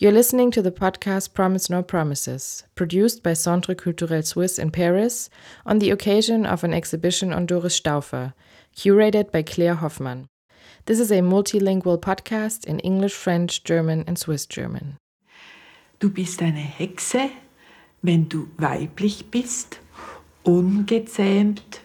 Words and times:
You're 0.00 0.12
listening 0.12 0.50
to 0.52 0.62
the 0.62 0.72
podcast 0.72 1.34
Promise 1.34 1.68
No 1.68 1.82
Promises, 1.82 2.64
produced 2.74 3.22
by 3.22 3.34
Centre 3.34 3.74
Culturel 3.74 4.24
Suisse 4.24 4.58
in 4.58 4.70
Paris 4.70 5.28
on 5.66 5.78
the 5.78 5.90
occasion 5.90 6.46
of 6.46 6.64
an 6.64 6.72
exhibition 6.72 7.34
on 7.34 7.44
Doris 7.44 7.74
Stauffer, 7.74 8.32
curated 8.74 9.30
by 9.30 9.42
Claire 9.42 9.74
Hoffmann. 9.74 10.26
This 10.86 11.00
is 11.00 11.10
a 11.10 11.20
multilingual 11.20 12.00
podcast 12.00 12.64
in 12.64 12.80
English, 12.80 13.12
French, 13.12 13.62
German, 13.62 14.04
and 14.06 14.18
Swiss 14.18 14.46
German. 14.46 14.96
Du 15.98 16.08
bist 16.08 16.40
eine 16.40 16.60
Hexe, 16.60 17.32
wenn 18.00 18.26
du 18.26 18.48
weiblich 18.56 19.30
bist, 19.30 19.80
ungezähmt, 20.44 21.82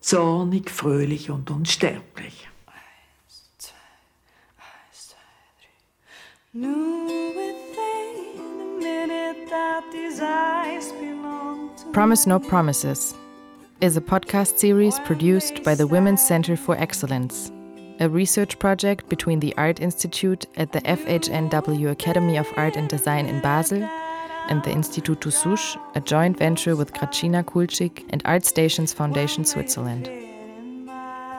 zornig, 0.00 0.70
fröhlich 0.70 1.28
und 1.28 1.50
unsterblich. 1.50 2.49
Promise 11.92 12.26
No 12.26 12.40
Promises 12.40 13.14
is 13.80 13.96
a 13.96 14.00
podcast 14.00 14.58
series 14.58 14.98
produced 15.00 15.62
by 15.62 15.76
the 15.76 15.86
Women's 15.86 16.20
Center 16.20 16.56
for 16.56 16.76
Excellence, 16.76 17.52
a 18.00 18.08
research 18.08 18.58
project 18.58 19.08
between 19.08 19.38
the 19.38 19.56
Art 19.56 19.78
Institute 19.78 20.46
at 20.56 20.72
the 20.72 20.80
FHNW 20.80 21.88
Academy 21.88 22.36
of 22.36 22.48
Art 22.56 22.74
and 22.74 22.88
Design 22.88 23.26
in 23.26 23.40
Basel 23.40 23.84
and 24.48 24.60
the 24.64 24.70
Instituto 24.70 25.30
Susch, 25.30 25.76
a 25.94 26.00
joint 26.00 26.36
venture 26.36 26.74
with 26.74 26.92
Grazyna 26.92 27.44
Kulczyk 27.44 28.04
and 28.10 28.22
Art 28.24 28.44
Stations 28.44 28.92
Foundation 28.92 29.44
Switzerland. 29.44 30.06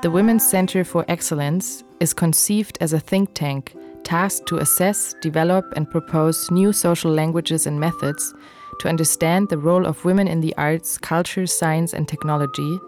The 0.03 0.09
Women's 0.09 0.47
Center 0.47 0.85
for 0.85 1.03
Excellence 1.09 1.83
is 2.01 2.13
conceived 2.13 2.77
as 2.81 2.93
a 2.93 2.99
think 2.99 3.33
tank 3.33 3.75
tasked 4.03 4.47
to 4.47 4.57
assess, 4.57 5.13
develop, 5.21 5.65
and 5.75 5.89
propose 5.89 6.49
new 6.51 6.73
social 6.73 7.11
languages 7.11 7.67
and 7.67 7.79
methods 7.79 8.33
to 8.79 8.89
understand 8.89 9.47
the 9.47 9.57
role 9.57 9.85
of 9.85 10.03
women 10.03 10.27
in 10.27 10.41
the 10.41 10.55
arts, 10.57 10.97
culture, 10.97 11.45
science, 11.45 11.93
and 11.93 12.07
technology, 12.07 12.79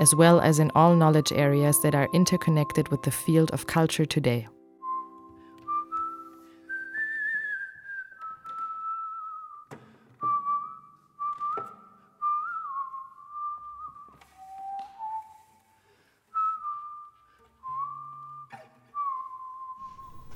as 0.00 0.14
well 0.14 0.40
as 0.40 0.58
in 0.58 0.70
all 0.74 0.94
knowledge 0.94 1.32
areas 1.32 1.80
that 1.82 1.94
are 1.94 2.08
interconnected 2.12 2.88
with 2.88 3.02
the 3.02 3.10
field 3.10 3.50
of 3.52 3.66
culture 3.66 4.04
today. 4.04 4.46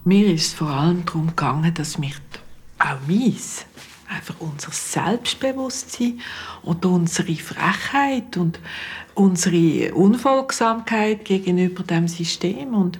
Mir 0.05 0.35
ist 0.35 0.55
vor 0.55 0.69
allem 0.69 1.05
darum 1.07 1.29
gegangen, 1.29 1.73
dass 1.75 2.01
wir 2.01 2.11
auch 2.81 2.97
meins, 3.07 3.67
einfach 4.09 4.35
unser 4.41 4.73
Selbstbewusstsein 4.73 6.21
und 6.63 6.85
unsere 6.85 7.35
Frechheit 7.37 8.37
und 8.37 8.59
unsere 9.15 9.95
Unfolgsamkeit 9.95 11.25
gegenüber 11.25 11.85
dem 11.85 12.09
System 12.09 12.75
und 12.75 12.99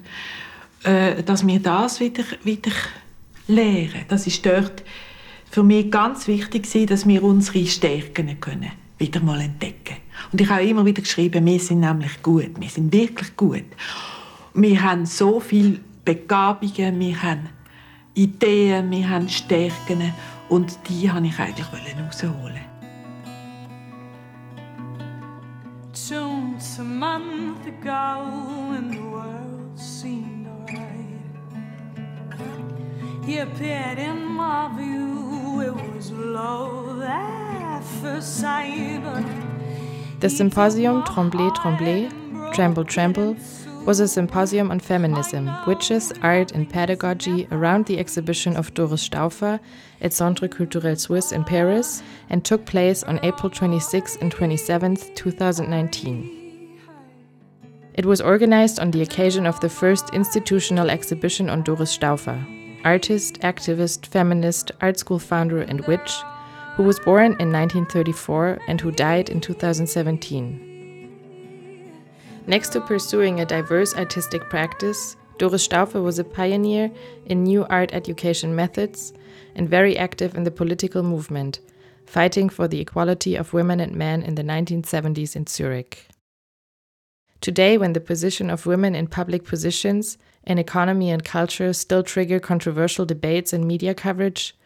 äh, 0.85 1.25
dass 1.25 1.45
wir 1.45 1.59
das 1.59 1.99
wieder, 1.99 2.23
wieder 2.45 2.71
lehren. 3.49 4.05
Das 4.09 4.29
ist 4.29 4.47
dort 4.47 4.85
für 5.51 5.65
mich 5.65 5.91
ganz 5.91 6.29
wichtig 6.29 6.63
gewesen, 6.63 6.87
dass 6.87 7.07
wir 7.07 7.25
unsere 7.25 7.67
Stärken 7.67 8.39
können 8.41 8.71
wieder 8.99 9.21
mal 9.21 9.41
entdecken. 9.41 9.97
Und 10.31 10.41
ich 10.41 10.49
habe 10.49 10.65
immer 10.65 10.87
wieder 10.87 11.03
geschrieben, 11.03 11.45
wir 11.45 11.59
sind 11.59 11.81
nämlich 11.81 12.23
gut, 12.23 12.53
wir 12.61 12.69
sind 12.69 12.93
wirklich 12.93 13.37
gut. 13.37 13.65
Wir 14.55 14.81
haben 14.81 15.05
so 15.05 15.41
viel 15.41 15.81
Begabungen, 16.05 16.99
wir 16.99 17.23
haben 17.23 17.49
Ideen, 18.15 18.91
wir 18.91 19.09
haben 19.09 19.29
Stärken 19.29 20.13
und 20.49 20.77
die 20.89 21.09
wollte 21.13 21.27
ich 21.27 21.39
eigentlich 21.39 21.67
rausholen. 21.97 22.73
Just 25.95 26.81
a 26.81 26.83
month 26.83 27.67
ago 27.67 28.75
and 28.77 28.93
the 28.93 29.01
world 29.01 29.79
seemed 29.79 30.47
alright. 30.49 30.83
He 33.25 33.39
appeared 33.39 33.99
in 33.99 34.35
my 34.35 34.69
view, 34.77 35.61
it 35.61 35.95
was 35.95 36.11
love 36.11 37.03
at 37.03 37.83
first 38.03 38.41
sight. 38.41 39.01
The 40.21 40.29
symposium 40.29 41.05
Tremblay 41.05 41.51
Tremblay, 41.51 42.09
Tremble 42.53 42.85
Tremble 42.85 43.37
was 43.85 43.99
a 43.99 44.07
symposium 44.07 44.71
on 44.71 44.79
feminism, 44.79 45.51
witches, 45.67 46.13
art, 46.23 46.53
and 46.53 46.71
pedagogy 46.71 47.49
around 47.51 47.87
the 47.87 47.99
exhibition 47.99 48.57
of 48.57 48.73
Doris 48.75 49.03
Stauffer 49.03 49.59
at 50.01 50.13
Centre 50.13 50.47
Culturel 50.47 50.99
Suisse 50.99 51.33
in 51.33 51.43
Paris 51.43 52.03
and 52.31 52.45
took 52.45 52.65
place 52.65 53.03
on 53.03 53.19
April 53.25 53.51
26 53.51 54.17
and 54.17 54.31
27, 54.31 54.97
2019. 55.15 56.79
It 57.95 58.07
was 58.07 58.21
organized 58.21 58.79
on 58.79 58.93
the 58.93 59.03
occasion 59.03 59.47
of 59.47 59.59
the 59.61 59.69
first 59.69 60.11
institutional 60.15 60.89
exhibition 60.89 61.51
on 61.51 61.63
Doris 61.63 61.91
Stauffer, 61.91 62.45
artist, 62.85 63.41
activist, 63.41 64.07
feminist, 64.07 64.71
art 64.81 64.99
school 64.99 65.19
founder, 65.19 65.61
and 65.61 65.85
witch, 65.87 66.13
who 66.77 66.85
was 66.85 67.01
born 67.01 67.33
in 67.41 67.53
1934 67.53 68.61
and 68.69 68.81
who 68.81 68.93
died 68.93 69.29
in 69.29 69.41
2017. 69.41 70.72
Next 72.47 72.71
to 72.71 72.81
pursuing 72.81 73.39
a 73.39 73.47
diverse 73.47 73.95
artistic 73.95 74.51
practice, 74.51 75.17
Doris 75.39 75.63
Stauffer 75.63 76.03
was 76.03 76.19
a 76.19 76.25
pioneer 76.25 76.91
in 77.27 77.45
new 77.45 77.65
art 77.71 77.95
education 77.95 78.57
methods 78.57 79.13
and 79.55 79.69
very 79.69 79.97
active 79.97 80.35
in 80.35 80.43
the 80.43 80.51
political 80.51 81.05
movement, 81.05 81.61
fighting 82.05 82.49
for 82.49 82.67
the 82.67 82.81
equality 82.81 83.37
of 83.37 83.53
women 83.53 83.79
and 83.79 83.95
men 83.95 84.23
in 84.23 84.35
the 84.35 84.43
1970s 84.43 85.37
in 85.37 85.47
Zurich. 85.47 86.09
Today, 87.41 87.79
when 87.79 87.93
the 87.93 88.01
position 88.01 88.51
of 88.51 88.67
women 88.67 88.97
in 88.97 89.07
public 89.07 89.45
positions, 89.45 90.19
in 90.45 90.59
economy 90.59 91.11
and 91.11 91.25
culture 91.25 91.73
still 91.73 92.03
trigger 92.03 92.41
controversial 92.41 93.07
debates 93.07 93.53
and 93.53 93.69
media 93.69 93.95
coverage, 93.95 94.57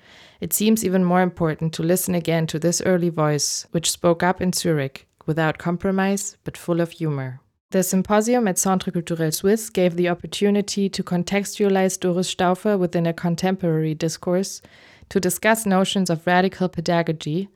it 0.41 0.55
seems 0.55 0.83
even 0.83 1.05
more 1.05 1.21
important 1.21 1.75
to 1.75 1.83
listen 1.83 2.15
again 2.15 2.47
to 2.47 2.59
this 2.59 2.81
early 2.87 3.11
voice, 3.11 3.67
which 3.73 3.91
spoke 3.91 4.23
up 4.23 4.41
in 4.41 4.55
Zurich, 4.55 5.07
without 5.27 5.59
compromise 5.59 6.39
but 6.43 6.57
full 6.57 6.81
of 6.81 6.93
humor. 6.93 7.41
The 7.77 7.83
symposium 7.83 8.49
at 8.49 8.59
Centre 8.59 8.91
Culturel 8.91 9.31
Suisse 9.35 9.69
gave 9.69 9.97
the 9.97 10.09
opportunity 10.09 10.89
to 10.89 11.03
contextualize 11.03 12.01
Doris 12.01 12.31
Stauffer 12.31 12.79
within 12.79 13.07
a 13.07 13.13
contemporary 13.13 13.93
discourse, 13.93 14.63
to 15.11 15.21
discuss 15.21 15.67
notions 15.67 16.09
of 16.09 16.27
radical 16.27 16.71
pedagogy, 16.71 17.51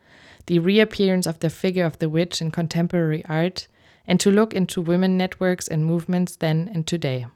the 0.44 0.58
reappearance 0.58 1.26
of 1.26 1.38
the 1.38 1.48
figure 1.48 1.86
of 1.86 1.98
the 2.00 2.10
witch 2.10 2.42
in 2.42 2.50
contemporary 2.50 3.25
art, 3.31 3.66
and 4.06 4.20
to 4.20 4.31
look 4.31 4.53
into 4.53 4.82
women 4.82 5.16
networks 5.16 5.66
and 5.66 5.86
movements 5.86 6.37
then 6.37 6.70
and 6.75 6.87
today. 6.87 7.26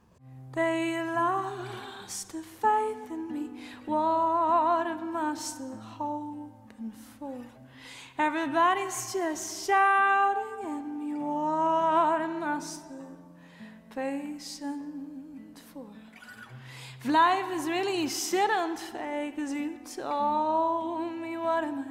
They 0.53 1.03
lost 1.06 2.33
the 2.33 2.43
faith 2.43 3.11
in 3.11 3.33
me. 3.33 3.62
What 3.87 4.87
am 4.87 5.16
I 5.16 5.34
still 5.37 5.78
hoping 5.81 6.93
for? 7.19 7.34
Everybody's 8.19 9.15
just 9.15 9.66
shouting 9.66 10.64
at 11.54 12.26
me. 12.26 12.41
What 12.41 12.54
am 12.54 12.60
still 12.60 13.16
patient 13.94 15.60
for? 15.72 15.87
If 17.00 17.09
life 17.09 17.50
is 17.53 17.69
really 17.69 18.09
shit 18.09 18.50
and 18.50 18.78
fake, 18.78 19.38
as 19.38 19.53
you 19.53 19.78
told 19.97 21.12
me, 21.20 21.37
what 21.37 21.65
am 21.65 21.81
I 21.81 21.84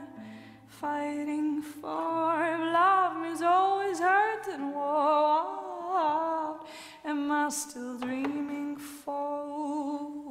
fighting 0.68 1.62
for? 1.62 2.44
If 2.44 2.60
love 2.74 3.26
is 3.26 3.42
always 3.42 4.00
hurting, 4.00 4.74
what 4.74 6.66
am 7.06 7.32
I 7.32 7.50
still 7.50 7.98
dreaming 8.00 8.78
for? 8.78 10.24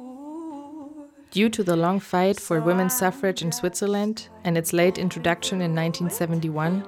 Due 1.31 1.49
to 1.49 1.63
the 1.63 1.75
long 1.75 1.99
fight 1.99 2.39
for 2.39 2.61
women's 2.61 2.95
suffrage 2.95 3.41
in 3.41 3.51
Switzerland 3.51 4.29
and 4.43 4.55
its 4.55 4.71
late 4.71 4.99
introduction 4.99 5.61
in 5.61 5.73
1971, 5.73 6.83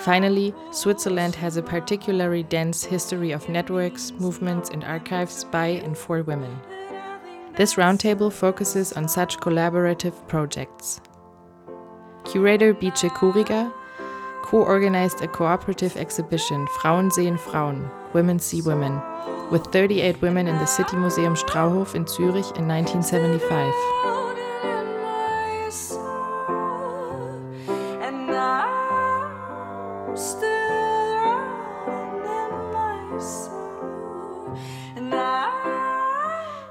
finally, 0.00 0.54
Switzerland 0.70 1.34
has 1.34 1.56
a 1.56 1.62
particularly 1.62 2.42
dense 2.42 2.84
history 2.84 3.32
of 3.32 3.48
networks, 3.48 4.12
movements, 4.12 4.70
and 4.70 4.84
archives 4.84 5.44
by 5.44 5.66
and 5.66 5.96
for 5.96 6.22
women. 6.22 6.58
This 7.56 7.74
roundtable 7.74 8.32
focuses 8.32 8.92
on 8.92 9.08
such 9.08 9.38
collaborative 9.38 10.14
projects. 10.28 11.00
Curator 12.24 12.72
Bice 12.72 13.10
Curiger 13.10 13.72
co 14.42 14.62
organized 14.62 15.20
a 15.20 15.28
cooperative 15.28 15.96
exhibition, 15.96 16.66
Frauen 16.80 17.10
sehen 17.10 17.36
Frauen, 17.36 17.90
Women 18.12 18.38
See 18.38 18.62
Women, 18.62 19.00
with 19.50 19.64
38 19.66 20.22
women 20.22 20.46
in 20.46 20.56
the 20.56 20.66
City 20.66 20.96
Museum 20.96 21.34
Strauhof 21.34 21.94
in 21.94 22.06
Zurich 22.06 22.56
in 22.56 22.68
1975. 22.68 24.27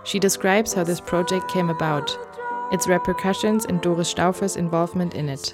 She 0.08 0.20
describes 0.20 0.74
how 0.74 0.86
this 0.86 1.02
project 1.02 1.52
came 1.52 1.70
about. 1.70 2.18
its 2.72 2.88
repercussions, 2.88 3.66
and 3.66 3.82
Doris 3.82 4.10
Stauffer's 4.10 4.58
involvement 4.58 5.16
in 5.16 5.30
it. 5.30 5.54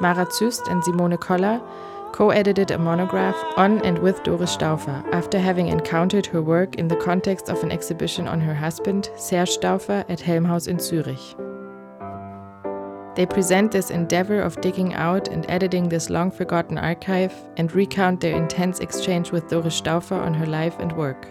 Mara 0.00 0.26
Züst 0.26 0.70
and 0.70 0.82
Simone 0.84 1.16
Koller 1.16 1.60
co 2.12 2.30
edited 2.30 2.70
a 2.70 2.78
monograph 2.78 3.36
on 3.56 3.80
and 3.84 3.98
with 3.98 4.22
Doris 4.22 4.52
Stauffer 4.52 5.04
after 5.12 5.38
having 5.38 5.68
encountered 5.68 6.26
her 6.26 6.40
work 6.40 6.76
in 6.76 6.88
the 6.88 6.96
context 6.96 7.48
of 7.48 7.62
an 7.62 7.70
exhibition 7.70 8.26
on 8.26 8.40
her 8.40 8.54
husband, 8.54 9.10
Serge 9.16 9.50
Stauffer, 9.50 10.04
at 10.08 10.20
Helmhaus 10.20 10.68
in 10.68 10.78
Zurich. 10.78 11.36
They 13.14 13.26
present 13.26 13.72
this 13.72 13.90
endeavor 13.90 14.40
of 14.40 14.60
digging 14.60 14.94
out 14.94 15.28
and 15.28 15.44
editing 15.50 15.88
this 15.88 16.08
long 16.08 16.30
forgotten 16.30 16.78
archive 16.78 17.34
and 17.56 17.72
recount 17.72 18.20
their 18.20 18.36
intense 18.36 18.80
exchange 18.80 19.32
with 19.32 19.48
Doris 19.48 19.74
Stauffer 19.74 20.14
on 20.14 20.34
her 20.34 20.46
life 20.46 20.78
and 20.78 20.92
work. 20.92 21.26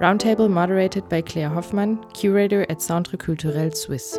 Roundtable 0.00 0.48
moderated 0.48 1.08
by 1.08 1.20
Claire 1.22 1.48
Hoffmann, 1.48 1.98
curator 2.14 2.64
at 2.70 2.80
Centre 2.80 3.16
Culturel 3.16 3.74
Suisse. 3.74 4.16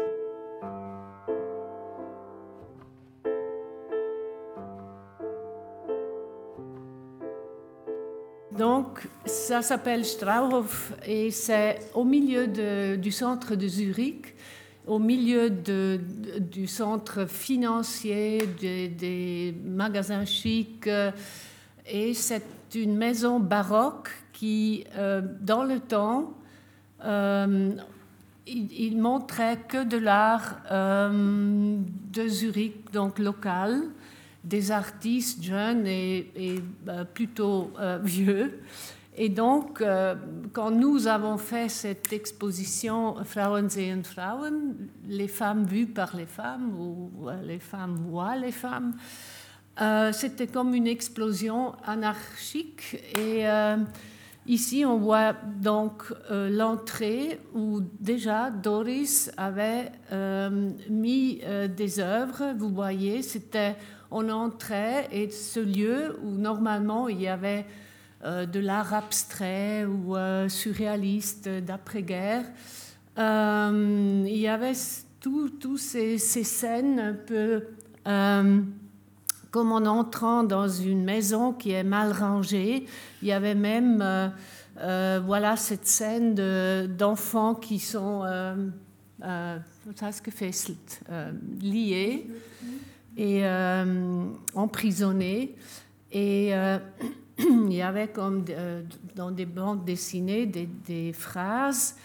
Donc, 8.52 9.08
ça 9.24 9.62
s'appelle 9.62 10.04
Strauhof 10.04 10.92
et 11.08 11.32
c'est 11.32 11.80
au 11.94 12.04
milieu 12.04 12.98
du 12.98 13.12
centre 13.14 13.56
de 13.56 13.68
Zurich, 13.70 14.36
au 14.86 15.00
milieu 15.00 15.50
de, 15.50 16.02
du 16.42 16.68
centre 16.68 17.26
financier, 17.26 18.40
des 18.60 19.56
magasins 19.64 20.26
chics. 20.26 20.90
Et 21.90 22.14
c'est 22.14 22.44
une 22.76 22.98
maison 22.98 23.40
baroque 23.40 24.10
qui, 24.40 24.86
euh, 24.96 25.22
dans 25.42 25.66
le 25.66 25.82
temps, 25.82 26.34
euh, 27.04 27.74
il, 28.48 28.98
montrait 28.98 29.58
que 29.68 29.84
de 29.84 29.98
l'art 29.98 30.62
euh, 30.72 31.78
de 32.14 32.28
Zurich, 32.30 32.90
donc 32.94 33.20
local 33.20 33.82
des 34.46 34.72
artistes 34.72 35.44
jeunes 35.44 35.86
et, 35.86 36.32
plutôt 37.14 37.74
vieux. 38.02 38.62
Et 39.18 39.28
donc, 39.28 39.84
quand 40.54 40.72
nous 40.72 41.08
avons 41.08 41.38
fait 41.38 41.68
cette 41.68 42.14
exposition 42.14 43.16
Frauen 43.26 43.70
sehen 43.70 44.06
Frauen, 44.06 44.76
les 45.10 45.28
femmes 45.28 45.66
vues 45.66 45.88
par 45.88 46.16
les 46.16 46.26
femmes 46.26 46.72
ou 46.80 47.28
les 47.44 47.60
femmes 47.60 47.98
voient 48.10 48.38
les 48.38 48.54
femmes, 48.54 48.94
c'était 50.14 50.48
comme 50.48 50.74
une 50.74 50.88
explosion 50.88 51.76
anarchique. 51.86 52.96
Et 53.18 53.46
ici, 54.50 54.84
on 54.86 54.98
voit 54.98 55.34
donc 55.62 56.04
euh, 56.30 56.50
l'entrée 56.50 57.40
où 57.54 57.80
déjà 58.00 58.50
Doris 58.50 59.32
avait 59.38 59.92
mis 60.90 61.42
des 61.78 62.00
œuvres. 62.00 62.54
Vous 62.58 62.70
voyez, 62.70 63.22
c'était 63.22 63.76
on 64.12 64.30
entrait 64.30 65.08
et 65.12 65.30
ce 65.30 65.60
lieu 65.60 66.18
où 66.24 66.32
normalement 66.32 67.10
il 67.10 67.22
y 67.22 67.28
avait 67.28 67.66
euh, 68.26 68.46
de 68.46 68.60
l'art 68.60 68.94
abstrait 68.94 69.86
ou 69.86 70.16
euh, 70.16 70.50
surréaliste 70.50 71.48
d'après-guerre, 71.48 72.44
euh, 73.18 74.26
il 74.28 74.38
y 74.38 74.48
avait 74.48 74.74
toutes 75.22 75.78
ces, 75.78 76.18
scènes 76.18 77.00
un 77.00 77.14
peu 77.14 77.64
euh, 78.08 78.62
comme 79.52 79.72
en 79.72 79.86
entrant 79.86 80.44
dans 80.44 80.68
une 80.68 81.04
maison 81.04 81.54
qui 81.54 81.72
est 81.72 81.84
mal 81.84 82.12
rangée. 82.12 82.86
Il 83.22 83.28
y 83.28 83.32
avait 83.32 83.56
même 83.56 84.04
euh, 84.80 85.22
voilà 85.26 85.56
cette 85.58 85.88
scène 85.88 86.36
d'enfants 86.98 87.56
qui 87.56 87.80
sont 87.80 88.24
liés 91.62 92.28
et 93.20 93.46
euh, 93.46 94.26
emprisonné. 94.56 95.56
Et 96.12 96.56
euh, 96.56 96.80
il 97.38 97.74
y 97.74 97.82
avait 97.82 98.08
comme 98.08 98.46
dans 99.16 99.32
des 99.32 99.46
bandes 99.46 99.86
dessinées 99.86 100.46
des, 100.46 100.68
des, 100.88 101.14
phrases 101.14 101.96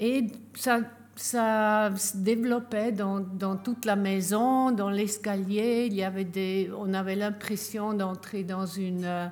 et 0.00 0.26
ça, 0.54 0.80
ça 1.16 1.90
se 1.96 2.16
développait 2.16 2.92
dans, 2.92 3.20
dans 3.20 3.56
toute 3.56 3.84
la 3.84 3.96
maison, 3.96 4.70
dans 4.72 4.90
l'escalier. 4.90 5.86
Il 5.86 5.94
y 5.94 6.02
avait 6.02 6.24
des, 6.24 6.70
on 6.76 6.92
avait 6.94 7.14
l'impression 7.16 7.94
d'entrer 7.94 8.42
dans 8.42 8.66
une 8.66 9.04
euh, 9.04 9.26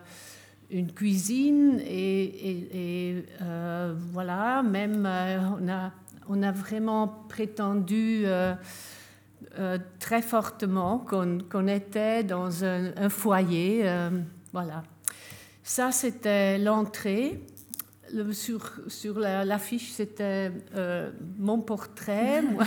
une 0.71 0.91
cuisine 0.91 1.81
et, 1.85 3.11
et, 3.11 3.27
euh, 3.43 3.95
voilà, 4.13 4.63
même 4.63 5.05
euh, 5.05 5.39
on, 5.61 5.69
a, 5.69 5.93
on 6.31 6.43
a 6.43 6.51
vraiment 6.51 7.27
prétendu 7.29 8.25
très 9.99 10.23
fortement 10.23 10.99
qu'on 10.99 11.41
qu 11.41 11.69
était 11.69 12.25
dans 12.25 12.65
un, 12.65 12.97
un 12.97 13.09
foyer. 13.11 13.85
Voilà. 14.55 14.83
Ça, 15.63 15.93
c'était 15.93 16.59
l'entrée. 16.59 17.43
Sur, 18.33 18.71
sur 18.89 19.19
l'affiche, 19.19 19.89
la, 19.89 19.95
c'était 19.95 20.53
euh, 20.75 21.11
mon 21.39 21.61
portrait. 21.61 22.43
Moi, 22.53 22.65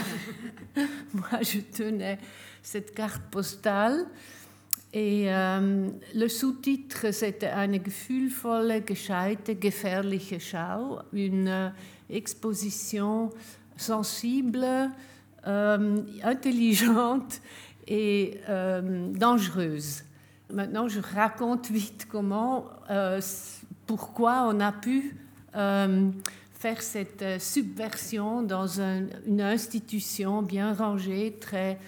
moi, 1.13 1.41
je 1.41 1.59
tenais 1.59 2.17
cette 2.63 2.93
carte 2.93 3.21
postale. 3.29 4.05
Et 4.95 5.25
euh, 5.27 5.89
le 6.13 6.27
sous-titre, 6.29 7.11
c'était 7.11 7.47
Eine 7.47 7.81
gefühlvolle, 7.83 8.81
gescheite, 8.87 9.61
gefährliche 9.61 10.39
Schau, 10.39 10.99
une 11.11 11.49
euh, 11.49 11.69
exposition 12.09 13.29
sensible, 13.75 14.65
euh, 15.45 15.97
intelligente 16.23 17.41
et 17.87 18.39
dangereuse. 19.13 20.03
Maintenant, 20.51 20.87
je 20.87 21.01
raconte 21.01 21.69
vite 21.69 22.07
comment, 22.09 22.65
pourquoi 23.85 24.47
on 24.49 24.59
a 24.59 24.71
pu 24.71 25.15
euh, 25.55 26.09
faire 26.53 26.81
cette 26.81 27.21
euh, 27.21 27.39
subversion 27.39 28.41
dans 28.41 28.81
un, 28.81 29.03
une 29.25 29.41
institution 29.41 30.41
bien 30.41 30.73
rangée, 30.73 31.37
très 31.39 31.79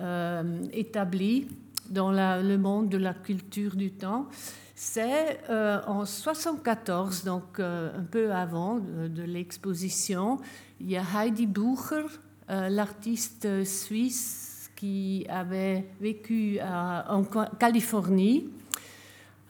euh, 0.00 0.62
établie 0.72 1.46
dans 1.88 2.10
le 2.12 2.56
monde 2.56 2.90
de 2.90 2.98
la 2.98 3.14
culture 3.14 3.74
du 3.74 3.90
temps. 3.92 4.26
C'est 4.74 5.40
en 5.48 6.04
74, 6.04 7.24
donc 7.24 7.58
un 7.58 8.04
peu 8.10 8.30
avant 8.30 8.76
de, 8.76 9.22
l'exposition, 9.22 10.38
il 10.80 10.90
y 10.90 10.96
a 10.98 11.02
Heidi 11.02 11.46
Bucher, 11.46 12.04
l'artiste 12.48 13.64
suisse 13.64 14.70
qui 14.76 15.26
avait 15.28 15.86
vécu 16.00 16.60
en 16.60 17.24
Californie 17.58 18.50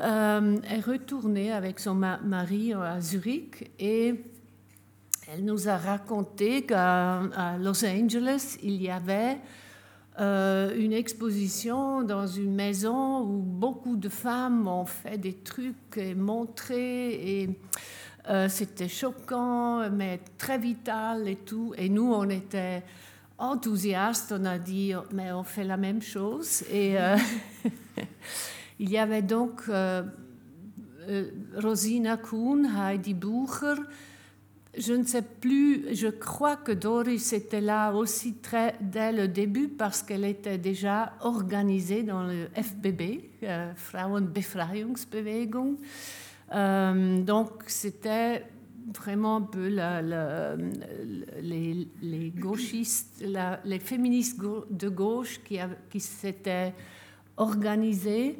euh, 0.01 0.57
est 0.63 0.81
retournée 0.81 1.53
avec 1.53 1.81
son 1.81 1.95
ma 1.95 2.19
mari 2.19 2.73
à 2.73 3.01
Zurich 3.01 3.71
et 3.79 4.15
elle 5.31 5.45
nous 5.45 5.69
a 5.69 5.77
raconté 5.77 6.63
qu'à 6.63 7.23
Los 7.61 7.85
Angeles, 7.85 8.57
il 8.63 8.81
y 8.81 8.91
avait 8.91 9.39
euh, 10.21 10.75
une 10.77 10.93
exposition 10.93 12.03
dans 12.03 12.27
une 12.27 12.55
maison 12.55 13.21
où 13.21 13.43
beaucoup 13.43 13.97
de 13.97 14.09
femmes 14.09 14.67
ont 14.67 14.87
fait 14.87 15.19
des 15.19 15.35
trucs 15.35 15.97
et 15.97 16.15
montré 16.15 17.43
et 17.43 17.51
euh, 18.29 18.49
c'était 18.49 18.89
choquant, 18.89 19.89
mais 19.91 20.21
très 20.37 20.59
vital 20.59 21.29
et 21.29 21.37
tout. 21.37 21.73
Et 21.79 21.89
nous, 21.89 22.13
on 22.13 22.29
était 22.29 22.83
enthousiastes. 23.39 24.35
On 24.37 24.45
a 24.45 24.59
dit, 24.59 24.93
mais 25.13 25.33
on 25.33 25.45
fait 25.45 25.65
la 25.65 25.77
même 25.77 26.03
chose. 26.03 26.63
Et 26.71 26.99
euh, 26.99 27.17
il 28.79 28.91
y 28.91 28.99
avait 28.99 29.23
donc 29.23 29.63
euh, 29.69 30.03
euh, 31.09 31.31
Rosina 31.57 32.19
Kuhn, 32.19 32.67
Heidi 32.67 33.15
Bucher. 33.15 33.81
Je 34.77 34.93
ne 34.93 35.05
sais 35.05 35.23
plus, 35.23 35.95
je 35.95 36.09
crois 36.09 36.57
que 36.57 36.71
Doris 36.71 37.33
était 37.33 37.63
là 37.63 37.93
aussi 37.93 38.35
très 38.35 38.77
dès 38.81 39.13
le 39.13 39.27
début 39.27 39.69
parce 39.69 40.03
qu'elle 40.03 40.25
était 40.25 40.59
déjà 40.59 41.15
organisée 41.21 42.03
dans 42.03 42.25
le 42.25 42.49
FBB, 42.55 43.23
euh, 43.43 43.73
Frauenbefreiungsbewegung. 43.75 45.77
Euh, 46.55 47.23
donc 47.23 47.51
c'était 47.67 48.45
vraiment 48.95 49.37
un 49.37 49.43
peu 49.43 49.69
les, 51.41 52.33
gauchistes, 52.37 53.25
les 53.65 53.81
féministes 53.81 54.41
de 54.71 54.89
gauche 54.89 55.41
qui, 55.43 55.59
qui 55.91 56.01
s'étaient 56.01 56.75
organisés. 57.37 58.39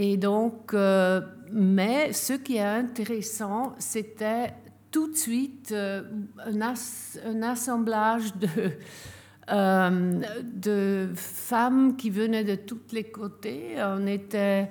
Et 0.00 0.16
donc, 0.16 0.72
euh, 0.74 1.20
mais 1.50 2.12
ce 2.12 2.34
qui 2.34 2.56
est 2.56 2.62
intéressant, 2.62 3.74
c'était 3.80 4.54
tout 4.92 5.10
de 5.10 5.16
suite 5.16 5.72
euh, 5.72 6.02
un, 6.46 6.60
as, 6.60 7.18
un, 7.26 7.42
assemblage 7.42 8.32
de, 8.36 8.48
euh, 9.50 10.22
de 10.44 11.10
femmes 11.16 11.96
qui 11.96 12.10
venaient 12.10 12.44
de 12.44 12.54
tous 12.54 12.92
les 12.92 13.04
côtés. 13.04 13.74
On 13.78 14.06
était 14.06 14.70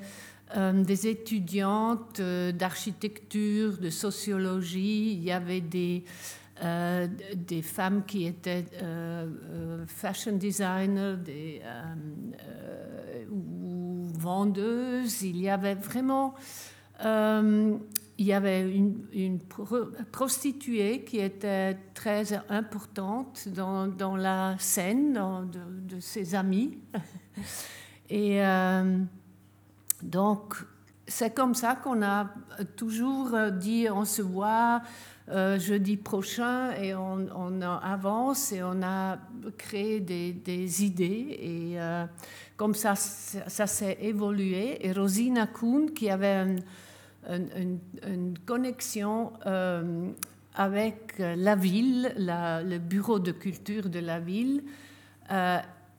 des 0.55 1.07
étudiantes 1.07 2.21
d'architecture, 2.21 3.77
de 3.77 3.89
sociologie, 3.89 5.11
il 5.11 5.23
y 5.25 5.31
avait 5.33 5.59
des, 5.59 6.05
euh, 6.63 7.07
des 7.35 7.61
femmes 7.61 8.03
qui 8.05 8.25
étaient 8.25 8.65
euh, 8.81 9.27
euh, 9.51 9.85
fashion 9.85 10.33
designers 10.33 11.15
des, 11.23 11.61
ou 13.31 14.07
vendeuses. 14.17 15.21
Il 15.21 15.39
y 15.39 15.49
avait 15.49 15.75
vraiment 15.75 16.33
il 18.19 18.25
y 18.25 18.33
avait 18.33 18.71
une, 18.71 19.39
prostituée 20.11 21.03
qui 21.03 21.19
était 21.19 21.77
très 21.93 22.33
importante 22.49 23.47
dans, 23.49 23.85
dans 23.85 24.15
la 24.15 24.55
scène 24.57 25.13
de, 25.13 25.95
de, 25.95 25.99
ses 25.99 26.33
amis. 26.33 26.79
Et 28.09 28.41
donc, 30.01 30.55
c'est 31.07 31.33
comme 31.33 31.55
ça 31.55 31.75
qu'on 31.75 32.01
a 32.03 32.29
toujours 32.75 33.35
dit 33.51 33.87
on 33.89 34.05
se 34.05 34.21
voit 34.21 34.81
euh, 35.29 35.59
jeudi 35.59 35.97
prochain 35.97 36.71
et 36.71 36.95
on, 36.95 37.61
avance 37.61 38.53
et 38.53 38.63
on 38.63 38.81
a 38.81 39.17
créé 39.57 39.99
des, 39.99 40.85
idées 40.85 41.37
et 41.41 41.81
euh, 41.81 42.05
comme 42.55 42.73
ça, 42.73 42.95
ça, 42.95 43.67
s'est 43.67 43.97
évolué. 43.99 44.85
Et 44.87 44.93
Rosina 44.93 45.47
Kuhn, 45.47 45.91
qui 45.93 46.09
avait 46.09 46.45
une, 47.29 48.37
connexion 48.45 49.33
euh, 49.45 50.11
avec 50.55 51.15
la 51.19 51.55
ville, 51.55 52.13
le 52.17 52.77
bureau 52.77 53.19
de 53.19 53.33
culture 53.33 53.89
de 53.89 53.99
la 53.99 54.21
ville, 54.21 54.63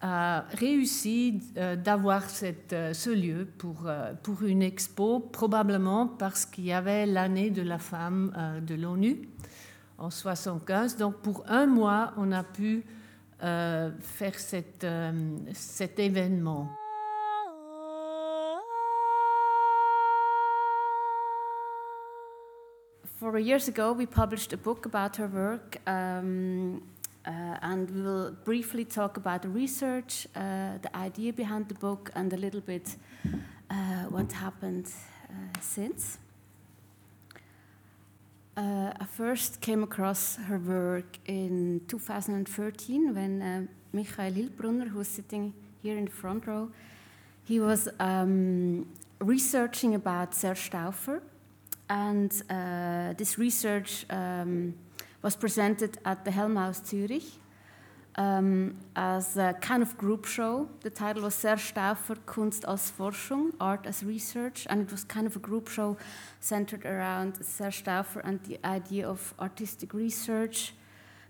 a 0.00 0.44
réussi 0.50 1.40
euh, 1.56 1.76
d'avoir 1.76 2.22
euh, 2.42 2.94
ce 2.94 3.10
lieu 3.10 3.48
pour, 3.58 3.86
euh, 3.86 4.12
pour 4.22 4.42
une 4.42 4.62
expo, 4.62 5.20
probablement 5.20 6.06
parce 6.06 6.46
qu'il 6.46 6.66
y 6.66 6.72
avait 6.72 7.06
l'année 7.06 7.50
de 7.50 7.62
la 7.62 7.78
femme 7.78 8.32
de 8.62 8.74
l'ONU 8.74 9.28
en 9.98 10.10
75. 10.10 10.96
Donc 10.96 11.16
pour 11.16 11.44
un 11.48 11.66
mois, 11.66 12.12
on 12.16 12.32
a 12.32 12.44
pu 12.44 12.84
faire 13.40 14.38
cet 14.38 14.84
événement. 15.98 16.68
Four 23.18 23.40
years 23.40 23.68
ago, 23.68 23.92
we 23.94 24.06
published 24.06 24.52
a 24.52 24.56
book 24.56 24.86
about 24.86 25.16
her 25.16 25.26
work. 25.26 25.78
Um, 25.88 26.80
and 27.62 27.90
we 27.90 28.02
will 28.02 28.30
briefly 28.44 28.84
talk 28.84 29.16
about 29.16 29.42
the 29.42 29.48
research, 29.48 30.26
uh, 30.34 30.78
the 30.80 30.96
idea 30.96 31.32
behind 31.32 31.68
the 31.68 31.74
book, 31.74 32.10
and 32.14 32.32
a 32.32 32.36
little 32.36 32.60
bit 32.60 32.96
uh, 33.70 34.04
what 34.08 34.32
happened 34.32 34.90
uh, 35.28 35.60
since. 35.60 36.18
Uh, 38.56 38.92
I 38.98 39.04
first 39.04 39.60
came 39.60 39.82
across 39.82 40.36
her 40.36 40.58
work 40.58 41.18
in 41.26 41.82
2013 41.86 43.14
when 43.14 43.42
uh, 43.42 43.66
Michael 43.92 44.32
Hiltbrunner, 44.32 44.88
who's 44.88 45.08
sitting 45.08 45.52
here 45.82 45.96
in 45.96 46.06
the 46.06 46.10
front 46.10 46.46
row, 46.46 46.70
he 47.44 47.60
was 47.60 47.88
um, 48.00 48.86
researching 49.20 49.94
about 49.94 50.34
Serge 50.34 50.66
Stauffer, 50.66 51.22
and 51.88 52.30
this 53.16 53.38
research. 53.38 54.04
Um, 54.10 54.74
was 55.22 55.36
presented 55.36 55.98
at 56.04 56.24
the 56.24 56.30
Helmhaus 56.30 56.80
Zürich 56.82 57.38
um, 58.18 58.76
as 58.96 59.36
a 59.36 59.54
kind 59.60 59.82
of 59.82 59.96
group 59.96 60.26
show. 60.26 60.68
The 60.80 60.90
title 60.90 61.22
was 61.22 61.34
Serge 61.34 61.62
Stauffer 61.62 62.16
Kunst 62.26 62.64
als 62.66 62.90
Forschung, 62.90 63.52
Art 63.60 63.86
as 63.86 64.02
Research, 64.02 64.66
and 64.68 64.82
it 64.82 64.90
was 64.90 65.04
kind 65.04 65.26
of 65.26 65.36
a 65.36 65.38
group 65.38 65.68
show 65.68 65.96
centered 66.40 66.84
around 66.84 67.44
Serge 67.44 67.78
Stauffer 67.78 68.20
and 68.20 68.42
the 68.44 68.58
idea 68.64 69.08
of 69.08 69.34
artistic 69.40 69.94
research. 69.94 70.74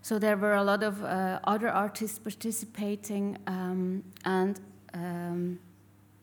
So 0.01 0.17
there 0.17 0.37
were 0.37 0.55
a 0.55 0.63
lot 0.63 0.81
of 0.81 1.03
uh, 1.03 1.39
other 1.43 1.69
artists 1.69 2.19
participating 2.19 3.37
um, 3.47 4.03
and 4.25 4.59
um, 4.93 5.59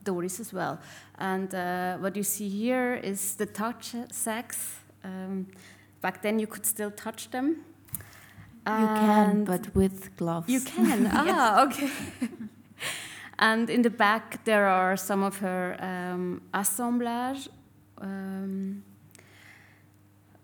Doris 0.03 0.41
as 0.41 0.53
well. 0.53 0.81
And 1.19 1.55
uh, 1.55 1.99
what 1.99 2.17
you 2.17 2.23
see 2.23 2.49
here 2.49 2.95
is 2.95 3.35
the 3.35 3.47
touch 3.47 3.95
sex. 4.11 4.77
Um, 5.05 5.47
Back 6.07 6.23
then, 6.23 6.39
you 6.39 6.47
could 6.47 6.65
still 6.65 6.93
touch 6.93 7.33
them. 7.33 7.65
You 8.65 8.87
can, 8.87 9.45
but 9.45 9.75
with 9.75 10.17
gloves. 10.17 10.49
You 10.49 10.61
can. 10.61 11.11
ah, 11.13 11.65
okay. 11.65 11.91
and 13.41 13.69
in 13.69 13.83
the 13.83 13.91
back, 13.91 14.45
there 14.45 14.69
are 14.69 14.97
some 14.97 15.25
of 15.25 15.39
her 15.39 15.77
um, 15.81 16.43
assemblage. 16.55 17.49
Um, 18.01 18.85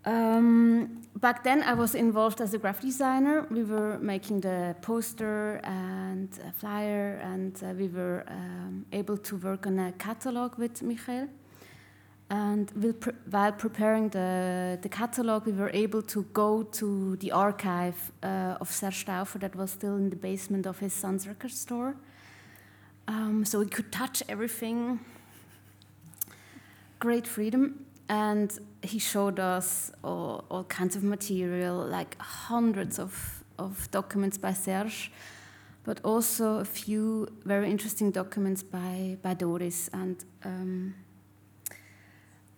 um, 0.04 1.02
back 1.21 1.45
then, 1.45 1.62
I 1.62 1.75
was 1.75 1.95
involved 1.95 2.40
as 2.40 2.54
a 2.54 2.59
graphic 2.59 2.83
designer. 2.83 3.47
We 3.49 3.62
were 3.62 4.00
making 4.00 4.40
the 4.40 4.75
poster 4.83 5.61
and 5.62 6.28
flyer, 6.57 7.21
and 7.23 7.54
uh, 7.62 7.66
we 7.78 7.87
were 7.87 8.25
um, 8.26 8.85
able 8.90 9.16
to 9.16 9.37
work 9.37 9.69
on 9.69 9.78
a 9.78 9.92
catalog 9.92 10.59
with 10.59 10.83
Michael. 10.83 11.28
And 12.33 12.71
while 13.31 13.53
preparing 13.53 14.09
the, 14.09 14.79
the 14.81 14.89
catalog, 14.89 15.45
we 15.45 15.53
were 15.53 15.71
able 15.75 16.01
to 16.01 16.23
go 16.33 16.62
to 16.62 17.17
the 17.17 17.31
archive 17.31 18.11
uh, 18.23 18.57
of 18.59 18.71
Serge 18.71 19.01
Stauffer 19.01 19.39
that 19.41 19.55
was 19.55 19.73
still 19.73 19.97
in 19.97 20.09
the 20.09 20.17
basement 20.17 20.65
of 20.65 20.79
his 20.79 20.95
son's 20.95 21.29
record 21.29 21.51
store. 21.51 21.95
Um, 23.07 23.45
so 23.45 23.59
we 23.59 23.67
could 23.67 23.93
touch 23.93 24.23
everything. 24.31 25.01
Great 27.01 27.27
freedom. 27.27 27.85
And 28.09 28.59
he 28.81 28.99
showed 28.99 29.39
us 29.39 29.93
all, 30.03 30.47
all 30.51 30.65
kinds 30.65 30.97
of 30.97 31.03
material, 31.03 31.77
like 31.85 32.17
hundreds 32.19 32.99
of, 32.99 33.45
of 33.59 33.91
documents 33.91 34.39
by 34.39 34.55
Serge, 34.55 35.12
but 35.85 36.01
also 36.03 36.61
a 36.61 36.65
few 36.65 37.29
very 37.45 37.71
interesting 37.71 38.11
documents 38.11 38.62
by, 38.62 39.19
by 39.21 39.35
Doris. 39.35 39.91
And 39.93 40.25
um, 40.47 40.95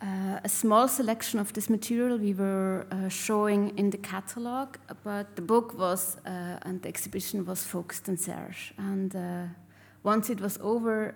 uh, 0.04 0.38
a 0.44 0.48
small 0.48 0.86
selection 0.86 1.40
of 1.40 1.52
this 1.54 1.70
material 1.70 2.18
we 2.18 2.34
were 2.34 2.86
uh, 2.90 3.08
showing 3.08 3.72
in 3.78 3.88
the 3.90 3.96
catalog, 3.96 4.76
but 5.02 5.34
the 5.34 5.42
book 5.42 5.78
was 5.78 6.18
uh, 6.26 6.58
and 6.62 6.82
the 6.82 6.88
exhibition 6.88 7.44
was 7.46 7.64
focused 7.64 8.08
on 8.08 8.18
Serge. 8.18 8.74
And 8.76 9.16
uh, 9.16 9.44
once 10.02 10.28
it 10.28 10.40
was 10.40 10.58
over, 10.60 11.14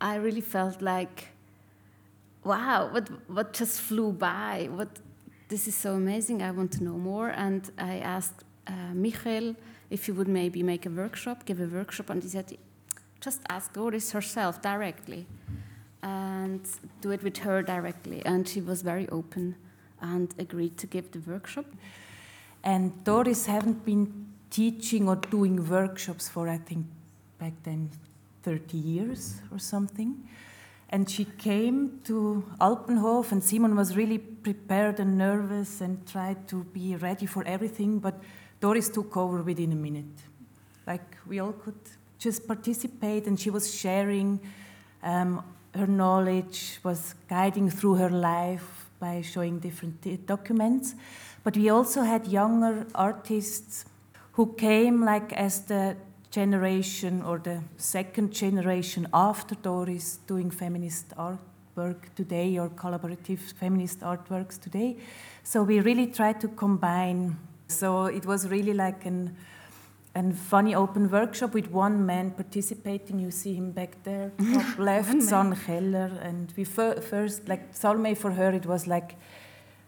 I 0.00 0.14
really 0.14 0.40
felt 0.40 0.80
like, 0.80 1.28
wow, 2.42 2.88
what 2.90 3.10
what 3.28 3.52
just 3.52 3.80
flew 3.80 4.12
by? 4.12 4.68
What 4.72 4.88
this 5.48 5.68
is 5.68 5.74
so 5.74 5.94
amazing! 5.94 6.42
I 6.42 6.52
want 6.52 6.72
to 6.72 6.84
know 6.84 6.96
more. 6.96 7.28
And 7.28 7.70
I 7.76 7.98
asked 7.98 8.44
uh, 8.66 8.94
Michael 8.94 9.56
if 9.90 10.06
he 10.06 10.12
would 10.12 10.28
maybe 10.28 10.62
make 10.62 10.86
a 10.86 10.90
workshop, 10.90 11.44
give 11.44 11.60
a 11.60 11.66
workshop, 11.66 12.08
and 12.08 12.22
he 12.22 12.28
said, 12.30 12.56
just 13.20 13.42
ask 13.50 13.74
Doris 13.74 14.12
herself 14.12 14.62
directly 14.62 15.26
and 16.02 16.60
do 17.00 17.10
it 17.10 17.22
with 17.22 17.38
her 17.38 17.62
directly. 17.62 18.22
And 18.24 18.48
she 18.48 18.60
was 18.60 18.82
very 18.82 19.08
open 19.08 19.56
and 20.00 20.34
agreed 20.38 20.78
to 20.78 20.86
give 20.86 21.10
the 21.10 21.20
workshop. 21.20 21.66
And 22.62 23.04
Doris 23.04 23.46
hadn't 23.46 23.84
been 23.84 24.26
teaching 24.50 25.08
or 25.08 25.16
doing 25.16 25.68
workshops 25.68 26.28
for, 26.28 26.48
I 26.48 26.58
think, 26.58 26.86
back 27.38 27.52
then 27.62 27.90
30 28.42 28.76
years 28.76 29.40
or 29.52 29.58
something. 29.58 30.28
And 30.90 31.08
she 31.08 31.24
came 31.24 32.00
to 32.04 32.44
Alpenhof, 32.60 33.30
and 33.30 33.42
Simon 33.42 33.76
was 33.76 33.96
really 33.96 34.18
prepared 34.18 34.98
and 34.98 35.16
nervous 35.16 35.80
and 35.80 36.04
tried 36.06 36.48
to 36.48 36.64
be 36.64 36.96
ready 36.96 37.26
for 37.26 37.44
everything. 37.46 38.00
But 38.00 38.20
Doris 38.60 38.88
took 38.88 39.16
over 39.16 39.42
within 39.42 39.72
a 39.72 39.76
minute. 39.76 40.18
Like 40.86 41.16
we 41.28 41.38
all 41.38 41.52
could 41.52 41.78
just 42.18 42.46
participate, 42.46 43.26
and 43.26 43.38
she 43.38 43.50
was 43.50 43.72
sharing 43.72 44.40
um, 45.04 45.44
her 45.74 45.86
knowledge 45.86 46.80
was 46.82 47.14
guiding 47.28 47.70
through 47.70 47.94
her 47.94 48.10
life 48.10 48.90
by 48.98 49.22
showing 49.22 49.58
different 49.58 50.26
documents. 50.26 50.94
But 51.42 51.56
we 51.56 51.70
also 51.70 52.02
had 52.02 52.26
younger 52.26 52.86
artists 52.94 53.84
who 54.32 54.52
came 54.54 55.04
like 55.04 55.32
as 55.32 55.62
the 55.62 55.96
generation 56.30 57.22
or 57.22 57.38
the 57.38 57.62
second 57.76 58.32
generation 58.32 59.06
after 59.12 59.54
Doris 59.54 60.18
doing 60.26 60.50
feminist 60.50 61.10
artwork 61.16 62.14
today 62.14 62.58
or 62.58 62.68
collaborative 62.68 63.40
feminist 63.58 64.00
artworks 64.00 64.60
today. 64.60 64.96
So 65.42 65.62
we 65.62 65.80
really 65.80 66.06
tried 66.06 66.40
to 66.42 66.48
combine. 66.48 67.36
So 67.68 68.06
it 68.06 68.26
was 68.26 68.48
really 68.48 68.74
like 68.74 69.06
an 69.06 69.36
and 70.14 70.36
funny 70.36 70.74
open 70.74 71.10
workshop 71.10 71.54
with 71.54 71.70
one 71.70 72.04
man 72.04 72.32
participating. 72.32 73.18
You 73.18 73.30
see 73.30 73.54
him 73.54 73.70
back 73.70 74.02
there, 74.02 74.32
top 74.52 74.78
left, 74.78 75.22
Son 75.22 75.54
Keller. 75.54 76.10
And 76.22 76.52
we 76.56 76.64
first, 76.64 77.48
like 77.48 77.72
Salme, 77.74 78.16
for 78.16 78.32
her, 78.32 78.50
it 78.50 78.66
was 78.66 78.86
like 78.86 79.16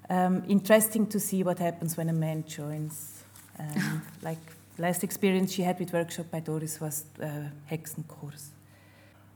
um, 0.08 0.44
interesting 0.48 1.06
to 1.08 1.18
see 1.18 1.42
what 1.42 1.58
happens 1.58 1.96
when 1.96 2.08
a 2.08 2.12
man 2.12 2.44
joins. 2.46 3.24
Um, 3.58 4.02
like 4.22 4.38
last 4.78 5.02
experience 5.02 5.52
she 5.52 5.62
had 5.62 5.78
with 5.78 5.92
workshop 5.92 6.30
by 6.30 6.40
Doris 6.40 6.80
was 6.80 7.04
uh, 7.20 7.48
Hexenkurs. 7.70 8.50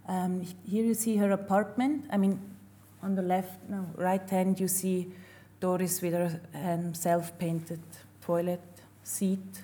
Um, 0.08 0.46
here 0.68 0.84
you 0.84 0.94
see 0.94 1.16
her 1.16 1.32
apartment. 1.32 2.04
I 2.12 2.16
mean, 2.16 2.38
on 3.02 3.16
the 3.16 3.22
left, 3.22 3.68
no, 3.68 3.86
right 3.96 4.30
hand, 4.30 4.60
you 4.60 4.68
see 4.68 5.12
Doris 5.58 6.00
with 6.00 6.12
her 6.12 6.40
um, 6.54 6.94
self-painted 6.94 7.80
toilet 8.20 8.62
seat 9.02 9.62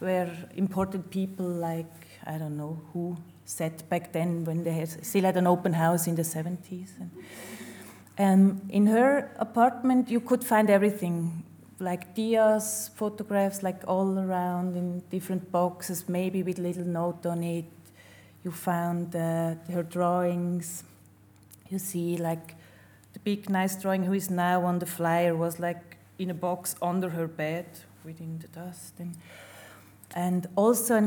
where 0.00 0.30
important 0.56 1.10
people 1.10 1.46
like, 1.46 1.92
I 2.26 2.38
don't 2.38 2.56
know 2.56 2.80
who, 2.92 3.16
sat 3.46 3.88
back 3.88 4.12
then 4.12 4.44
when 4.44 4.64
they 4.64 4.72
had, 4.72 5.04
still 5.04 5.22
had 5.22 5.36
an 5.36 5.46
open 5.46 5.72
house 5.72 6.06
in 6.06 6.16
the 6.16 6.22
70s. 6.22 6.90
And, 6.98 7.10
um, 8.18 8.62
in 8.68 8.86
her 8.86 9.30
apartment, 9.38 10.10
you 10.10 10.20
could 10.20 10.42
find 10.42 10.68
everything 10.68 11.44
like 11.78 12.14
Dia's 12.14 12.90
photographs, 12.94 13.62
like 13.62 13.82
all 13.86 14.18
around 14.18 14.76
in 14.76 15.02
different 15.10 15.52
boxes, 15.52 16.08
maybe 16.08 16.42
with 16.42 16.58
little 16.58 16.86
note 16.86 17.26
on 17.26 17.42
it. 17.42 17.66
You 18.44 18.50
found 18.50 19.14
uh, 19.14 19.54
her 19.70 19.82
drawings. 19.82 20.84
You 21.68 21.78
see, 21.78 22.16
like 22.16 22.54
the 23.12 23.18
big, 23.20 23.50
nice 23.50 23.80
drawing 23.80 24.04
who 24.04 24.14
is 24.14 24.30
now 24.30 24.64
on 24.64 24.78
the 24.78 24.86
flyer 24.86 25.36
was 25.36 25.58
like 25.58 25.96
in 26.18 26.30
a 26.30 26.34
box 26.34 26.74
under 26.80 27.10
her 27.10 27.26
bed 27.26 27.66
within 28.04 28.38
the 28.38 28.48
dust. 28.48 28.94
And, 28.98 29.14
and 30.16 30.48
also, 30.56 30.98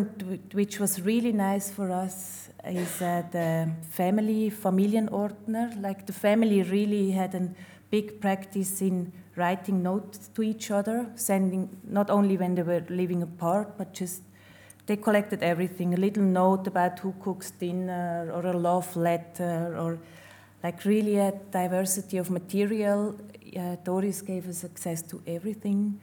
which 0.53 0.79
was 0.79 1.01
really 1.01 1.31
nice 1.31 1.71
for 1.71 1.91
us, 1.91 2.49
is 2.63 3.01
uh, 3.01 3.23
the 3.31 3.67
family, 3.89 4.51
Familienordner. 4.51 5.81
Like 5.81 6.05
the 6.05 6.13
family 6.13 6.61
really 6.61 7.09
had 7.09 7.33
a 7.33 7.49
big 7.89 8.21
practice 8.21 8.83
in 8.83 9.11
writing 9.35 9.81
notes 9.81 10.29
to 10.35 10.43
each 10.43 10.69
other, 10.69 11.07
sending 11.15 11.75
not 11.83 12.11
only 12.11 12.37
when 12.37 12.53
they 12.53 12.61
were 12.61 12.85
living 12.87 13.23
apart, 13.23 13.79
but 13.79 13.93
just 13.95 14.21
they 14.85 14.95
collected 14.95 15.41
everything 15.41 15.95
a 15.95 15.97
little 15.97 16.23
note 16.23 16.67
about 16.67 16.99
who 16.99 17.15
cooks 17.19 17.49
dinner, 17.49 18.31
or 18.31 18.45
a 18.45 18.55
love 18.55 18.95
letter, 18.95 19.75
or 19.75 19.97
like 20.63 20.85
really 20.85 21.17
a 21.17 21.31
diversity 21.49 22.17
of 22.17 22.29
material. 22.29 23.15
Uh, 23.57 23.75
Doris 23.83 24.21
gave 24.21 24.47
us 24.47 24.63
access 24.63 25.01
to 25.01 25.19
everything. 25.25 25.99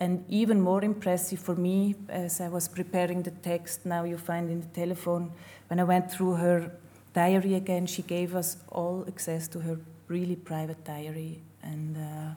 And 0.00 0.24
even 0.30 0.62
more 0.62 0.82
impressive 0.82 1.40
for 1.40 1.54
me, 1.54 1.94
as 2.08 2.40
I 2.40 2.48
was 2.48 2.68
preparing 2.68 3.22
the 3.22 3.30
text, 3.30 3.84
now 3.84 4.04
you 4.04 4.16
find 4.16 4.50
in 4.50 4.62
the 4.62 4.66
telephone, 4.68 5.30
when 5.68 5.78
I 5.78 5.84
went 5.84 6.10
through 6.10 6.36
her 6.36 6.72
diary 7.12 7.54
again, 7.54 7.86
she 7.86 8.00
gave 8.02 8.34
us 8.34 8.56
all 8.70 9.04
access 9.06 9.46
to 9.48 9.60
her 9.60 9.78
really 10.08 10.36
private 10.36 10.82
diary. 10.84 11.42
And 11.62 11.98
uh, 11.98 12.34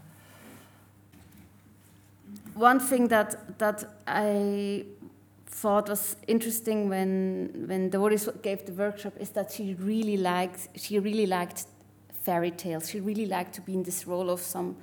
one 2.53 2.81
thing 2.81 3.07
that 3.07 3.57
that 3.59 3.85
I 4.05 4.85
thought 5.47 5.87
was 5.87 6.17
interesting 6.27 6.89
when 6.89 7.65
when 7.67 7.89
Doris 7.89 8.27
gave 8.41 8.65
the 8.65 8.73
workshop 8.73 9.13
is 9.19 9.29
that 9.29 9.51
she 9.51 9.75
really 9.75 10.17
liked 10.17 10.67
she 10.75 10.99
really 10.99 11.25
liked 11.25 11.65
fairy 12.23 12.51
tales. 12.51 12.89
She 12.89 12.99
really 12.99 13.25
liked 13.25 13.53
to 13.55 13.61
be 13.61 13.73
in 13.73 13.83
this 13.83 14.05
role 14.05 14.29
of 14.29 14.41
some 14.41 14.75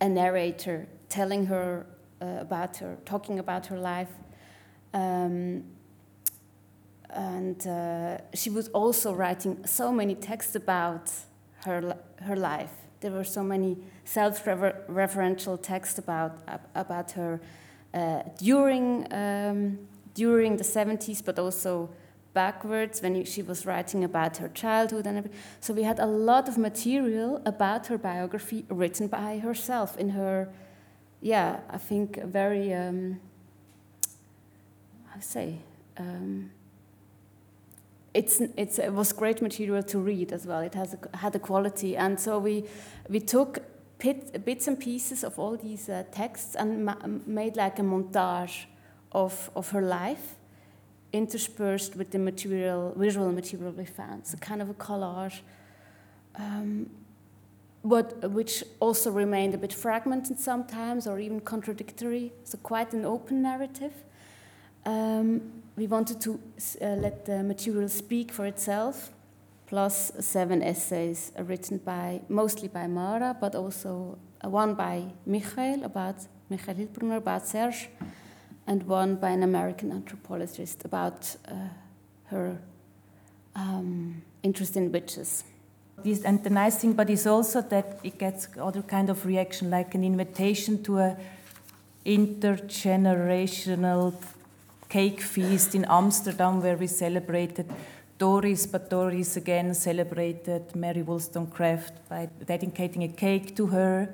a 0.00 0.08
narrator 0.08 0.86
telling 1.08 1.46
her 1.46 1.86
about 2.40 2.76
her, 2.78 2.96
talking 3.04 3.38
about 3.38 3.66
her 3.66 3.78
life. 3.78 4.10
Um, 4.94 5.64
and 7.10 7.66
uh, 7.66 8.18
she 8.34 8.50
was 8.50 8.68
also 8.68 9.12
writing 9.12 9.66
so 9.66 9.92
many 9.92 10.14
texts 10.14 10.54
about 10.54 11.10
her, 11.64 11.96
her 12.22 12.36
life. 12.36 12.72
There 13.00 13.10
were 13.10 13.24
so 13.24 13.42
many 13.42 13.78
self-referential 14.04 15.60
texts 15.60 15.98
about, 15.98 16.38
about 16.74 17.12
her 17.12 17.40
uh, 17.92 18.22
during, 18.38 19.12
um, 19.12 19.78
during 20.14 20.56
the 20.56 20.64
70s, 20.64 21.22
but 21.24 21.38
also 21.38 21.90
backwards 22.32 23.02
when 23.02 23.24
she 23.24 23.42
was 23.42 23.66
writing 23.66 24.04
about 24.04 24.38
her 24.38 24.48
childhood 24.48 25.06
and 25.06 25.18
everything. 25.18 25.38
So 25.60 25.74
we 25.74 25.82
had 25.82 25.98
a 25.98 26.06
lot 26.06 26.48
of 26.48 26.56
material 26.56 27.42
about 27.44 27.88
her 27.88 27.98
biography 27.98 28.64
written 28.68 29.08
by 29.08 29.38
herself 29.38 29.96
in 29.98 30.10
her 30.10 30.48
yeah, 31.22 31.60
I 31.70 31.78
think 31.78 32.16
a 32.18 32.26
very, 32.26 32.74
um, 32.74 33.20
I 35.16 35.20
say, 35.20 35.58
um, 35.96 36.50
it's, 38.12 38.40
it's, 38.56 38.78
it 38.78 38.92
was 38.92 39.12
great 39.12 39.40
material 39.40 39.82
to 39.84 39.98
read 39.98 40.32
as 40.32 40.46
well. 40.46 40.60
It 40.60 40.74
has 40.74 40.94
a, 40.94 41.16
had 41.16 41.34
a 41.36 41.38
quality. 41.38 41.96
And 41.96 42.18
so 42.18 42.38
we, 42.38 42.64
we 43.08 43.20
took 43.20 43.60
pit, 43.98 44.44
bits 44.44 44.66
and 44.66 44.78
pieces 44.78 45.22
of 45.22 45.38
all 45.38 45.56
these 45.56 45.88
uh, 45.88 46.02
texts 46.10 46.56
and 46.56 46.90
made 47.26 47.56
like 47.56 47.78
a 47.78 47.82
montage 47.82 48.64
of, 49.12 49.50
of 49.54 49.70
her 49.70 49.82
life 49.82 50.34
interspersed 51.12 51.94
with 51.94 52.10
the 52.10 52.18
material, 52.18 52.94
visual 52.96 53.30
material 53.30 53.70
we 53.70 53.84
found. 53.84 54.26
So 54.26 54.38
kind 54.38 54.60
of 54.60 54.70
a 54.70 54.74
collage. 54.74 55.40
Um, 56.34 56.90
which 57.82 58.62
also 58.78 59.10
remained 59.10 59.54
a 59.54 59.58
bit 59.58 59.72
fragmented 59.72 60.38
sometimes 60.38 61.06
or 61.06 61.18
even 61.18 61.40
contradictory, 61.40 62.32
so 62.44 62.56
quite 62.58 62.92
an 62.92 63.04
open 63.04 63.42
narrative. 63.42 63.92
Um, 64.84 65.62
we 65.76 65.86
wanted 65.86 66.20
to 66.20 66.40
uh, 66.80 66.86
let 66.96 67.24
the 67.24 67.42
material 67.42 67.88
speak 67.88 68.30
for 68.30 68.46
itself, 68.46 69.10
plus 69.66 70.12
seven 70.20 70.62
essays 70.62 71.32
written 71.38 71.78
by 71.78 72.20
mostly 72.28 72.68
by 72.68 72.86
Mara, 72.86 73.36
but 73.40 73.54
also 73.54 74.18
uh, 74.44 74.48
one 74.48 74.74
by 74.74 75.04
Michael 75.26 75.84
about 75.84 76.16
Michael 76.50 76.74
Hiltbrunner 76.74 77.16
about 77.16 77.46
Serge, 77.46 77.88
and 78.66 78.82
one 78.84 79.16
by 79.16 79.30
an 79.30 79.42
American 79.42 79.90
anthropologist 79.90 80.84
about 80.84 81.34
uh, 81.48 81.54
her 82.24 82.58
um, 83.56 84.22
interest 84.42 84.76
in 84.76 84.92
witches. 84.92 85.44
This, 85.98 86.24
and 86.24 86.42
the 86.42 86.50
nice 86.50 86.78
thing, 86.78 86.94
but 86.94 87.10
is 87.10 87.26
also 87.26 87.60
that 87.62 88.00
it 88.02 88.18
gets 88.18 88.48
other 88.60 88.82
kind 88.82 89.10
of 89.10 89.24
reaction, 89.24 89.70
like 89.70 89.94
an 89.94 90.04
invitation 90.04 90.82
to 90.84 90.98
a 90.98 91.16
intergenerational 92.04 94.14
cake 94.88 95.20
feast 95.20 95.74
in 95.74 95.84
Amsterdam, 95.84 96.60
where 96.60 96.76
we 96.76 96.86
celebrated 96.86 97.66
Doris, 98.18 98.66
but 98.66 98.90
Doris 98.90 99.36
again 99.36 99.74
celebrated 99.74 100.76
Mary 100.76 101.02
Wollstonecraft 101.02 102.08
by 102.08 102.28
dedicating 102.46 103.04
a 103.04 103.08
cake 103.08 103.56
to 103.56 103.66
her. 103.66 104.08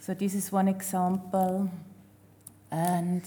So 0.00 0.14
this 0.14 0.34
is 0.34 0.52
one 0.52 0.68
example. 0.68 1.70
And 2.70 3.22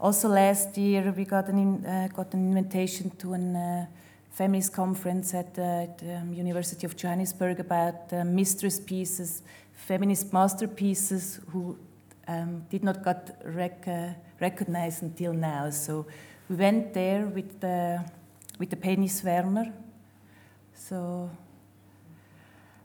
also 0.00 0.28
last 0.28 0.76
year 0.76 1.12
we 1.16 1.24
got 1.24 1.48
an, 1.48 1.58
in, 1.58 1.86
uh, 1.86 2.08
got 2.14 2.34
an 2.34 2.56
invitation 2.56 3.10
to 3.18 3.34
an 3.34 3.56
uh, 3.56 3.86
feminist 4.32 4.72
conference 4.72 5.34
at 5.34 5.54
the, 5.54 5.88
um, 6.16 6.32
University 6.32 6.86
of 6.86 6.96
Johannesburg 6.96 7.60
about 7.60 8.12
uh, 8.12 8.24
mistress 8.24 8.80
pieces, 8.80 9.42
feminist 9.74 10.32
masterpieces 10.32 11.40
who 11.50 11.78
um, 12.28 12.64
did 12.70 12.82
not 12.82 13.04
get 13.04 13.40
rec 13.44 13.86
uh, 13.86 14.08
recognized 14.40 15.02
until 15.02 15.32
now. 15.32 15.70
So 15.70 16.06
we 16.48 16.56
went 16.56 16.94
there 16.94 17.26
with 17.26 17.60
the 17.60 18.04
with 18.58 18.70
the 18.70 18.76
Peniswärmer. 18.76 19.72
So. 20.74 21.28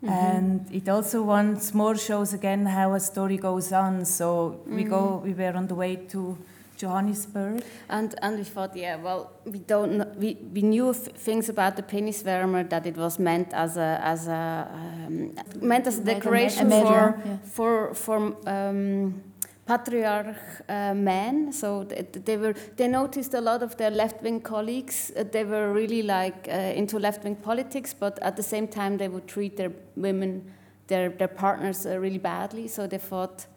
Mm 0.01 0.09
-hmm. 0.09 0.35
And 0.35 0.71
it 0.71 0.87
also 0.89 1.23
once 1.25 1.73
more 1.73 1.97
shows 1.97 2.33
again 2.33 2.65
how 2.67 2.93
a 2.93 2.99
story 2.99 3.37
goes 3.37 3.71
on. 3.71 4.05
So 4.05 4.27
mm 4.27 4.53
-hmm. 4.53 4.75
we 4.75 4.83
go. 4.83 5.21
We 5.23 5.33
were 5.33 5.57
on 5.57 5.67
the 5.67 5.75
way 5.75 5.97
to 6.07 6.37
Johannesburg. 6.77 7.63
And 7.89 8.15
and 8.21 8.37
we 8.37 8.43
thought, 8.43 8.75
yeah, 8.75 8.95
well, 8.95 9.31
we 9.45 9.59
don't 9.59 9.97
know, 9.97 10.07
we 10.17 10.37
we 10.53 10.61
knew 10.61 10.93
things 10.93 11.49
about 11.49 11.75
the 11.75 11.83
Peniswärmer 11.83 12.69
that 12.69 12.85
it 12.85 12.97
was 12.97 13.19
meant 13.19 13.53
as 13.53 13.77
a 13.77 13.99
as 14.01 14.27
a 14.27 14.67
um, 14.73 15.35
meant 15.61 15.87
as 15.87 15.99
a 15.99 16.03
decoration 16.03 16.71
a 16.71 16.81
for, 16.81 17.21
yeah. 17.25 17.37
for 17.43 17.93
for 17.93 18.17
um, 18.47 19.21
patriarch 19.65 20.37
uh, 20.69 20.93
men. 20.93 21.51
So 21.51 21.83
they, 21.83 22.01
they, 22.01 22.37
were 22.37 22.53
they 22.77 22.87
noticed 22.87 23.33
a 23.33 23.41
lot 23.41 23.61
of 23.61 23.75
their 23.77 23.91
left 23.91 24.21
wing 24.23 24.41
colleagues. 24.41 25.11
Uh, 25.15 25.23
they 25.29 25.43
were 25.43 25.73
really 25.73 26.01
like 26.01 26.47
uh, 26.47 26.53
into 26.75 26.99
left 26.99 27.23
wing 27.23 27.35
politics, 27.35 27.93
but 27.93 28.17
at 28.21 28.35
the 28.35 28.43
same 28.43 28.67
time 28.67 28.97
they 28.97 29.09
would 29.09 29.27
treat 29.27 29.57
their 29.57 29.71
women, 29.95 30.53
their 30.87 31.09
their 31.09 31.27
partners 31.27 31.85
uh, 31.85 31.99
really 31.99 32.19
badly. 32.19 32.67
So 32.67 32.87
they 32.87 32.99
thought, 32.99 33.47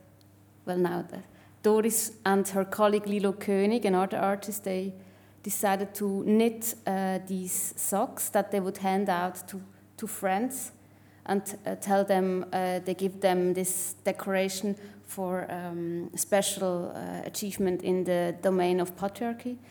well, 0.67 0.79
now 0.79 1.05
that 1.11 1.30
Doris 1.63 2.13
and 2.25 2.47
her 2.49 2.65
colleague 2.65 3.07
Lilo 3.07 3.33
König, 3.33 3.85
another 3.85 4.19
artist, 4.19 4.65
they 4.65 4.93
decided 5.43 5.95
to 5.95 6.23
knit 6.25 6.75
uh, 6.87 7.19
these 7.27 7.75
socks 7.77 8.29
that 8.31 8.51
they 8.51 8.61
would 8.61 8.79
hand 8.79 9.09
out 9.09 9.49
to, 9.49 9.61
to 9.97 10.07
friends 10.07 10.73
and 11.27 11.43
uh, 11.67 11.75
tell 11.77 12.05
them 12.05 12.45
uh, 12.53 12.81
they 12.81 12.95
give 12.95 13.21
them 13.21 13.55
this 13.55 13.95
decoration 14.05 14.77
for 15.07 15.47
um, 15.51 16.11
special 16.17 16.93
uh, 16.95 17.27
achievement 17.27 17.83
in 17.83 18.05
the 18.05 18.35
domain 18.43 18.81
of 18.81 18.97
patriarchy. 18.97 19.57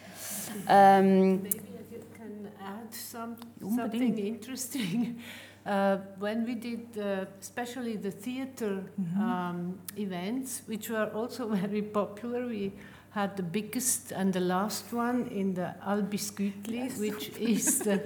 Um, 0.68 1.44
Maybe 1.44 1.60
I 1.60 2.18
can 2.18 2.50
add 2.60 2.94
some, 2.94 3.38
something 3.76 4.18
interesting. 4.18 5.20
Uh, 5.66 5.98
when 6.18 6.46
we 6.46 6.56
did 6.56 6.98
uh, 6.98 7.26
especially 7.42 7.98
the 7.98 8.12
theater 8.12 8.84
mm-hmm. 9.00 9.22
um, 9.22 9.80
events, 9.98 10.62
which 10.66 10.90
were 10.90 11.12
also 11.14 11.48
very 11.56 11.82
popular, 11.82 12.48
we 12.48 12.72
had 13.12 13.36
the 13.36 13.44
biggest 13.44 14.12
and 14.12 14.34
the 14.34 14.40
last 14.40 14.94
one 14.94 15.28
in 15.28 15.54
the 15.54 15.74
Albisgüetli, 15.86 17.00
which 17.00 17.30
is 17.40 17.80
the 17.80 18.00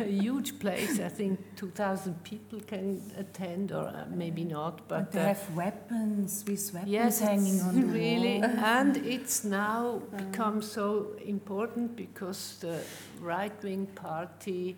a 0.00 0.04
huge 0.04 0.58
place. 0.58 1.00
I 1.00 1.08
think 1.08 1.38
2,000 1.56 2.22
people 2.24 2.60
can 2.60 3.00
attend, 3.16 3.72
or 3.72 3.86
uh, 3.86 4.04
maybe 4.10 4.44
not. 4.44 4.86
But, 4.88 5.12
they 5.12 5.20
uh, 5.20 5.34
have 5.34 5.50
weapons, 5.54 6.44
with 6.46 6.72
weapons 6.72 6.92
yes, 6.92 7.20
hanging 7.20 7.60
on 7.60 7.80
the 7.80 7.86
really, 7.86 8.40
wall. 8.40 8.50
and 8.58 8.96
it's 8.98 9.44
now 9.44 10.02
become 10.16 10.62
so 10.62 11.08
important 11.24 11.96
because 11.96 12.58
the 12.60 12.80
right-wing 13.20 13.86
party 13.94 14.76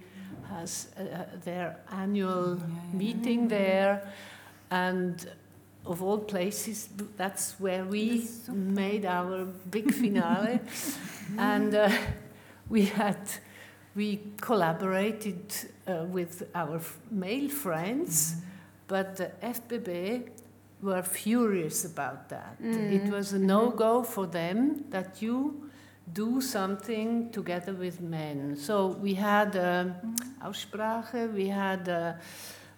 has 0.49 0.89
uh, 0.99 1.03
their 1.45 1.77
annual 1.91 2.57
Yeah, 2.57 2.67
yeah. 2.93 2.99
meeting 2.99 3.49
there, 3.49 4.03
and 4.71 5.29
of 5.87 6.03
all 6.03 6.19
places, 6.19 6.89
that's 7.17 7.55
where 7.61 7.85
we 7.85 8.19
That's 8.19 8.47
so 8.47 8.53
made 8.53 9.07
our 9.07 9.45
big 9.71 9.93
finale, 10.01 10.61
and 11.39 11.75
uh, 11.75 11.91
we 12.69 12.85
had 12.87 13.17
we 13.97 14.21
collaborated 14.41 15.41
uh, 15.87 16.05
with 16.13 16.43
our 16.55 16.81
male 17.11 17.49
friends, 17.49 18.37
but 18.87 19.17
the 19.17 19.31
FBB 19.43 20.29
were 20.83 21.03
furious 21.03 21.85
about 21.85 22.29
that. 22.29 22.57
It 22.63 23.11
was 23.11 23.33
a 23.33 23.39
no-go 23.39 24.03
for 24.03 24.27
them 24.27 24.85
that 24.91 25.21
you 25.23 25.71
do 26.13 26.41
something 26.41 27.31
together 27.31 27.73
with 27.73 28.01
men. 28.01 28.57
So 28.57 28.87
we 28.87 29.15
had 29.15 29.57
a 29.57 29.95
Aussprache, 30.43 31.33
we 31.35 31.49
had 31.49 31.89
a, 31.89 32.19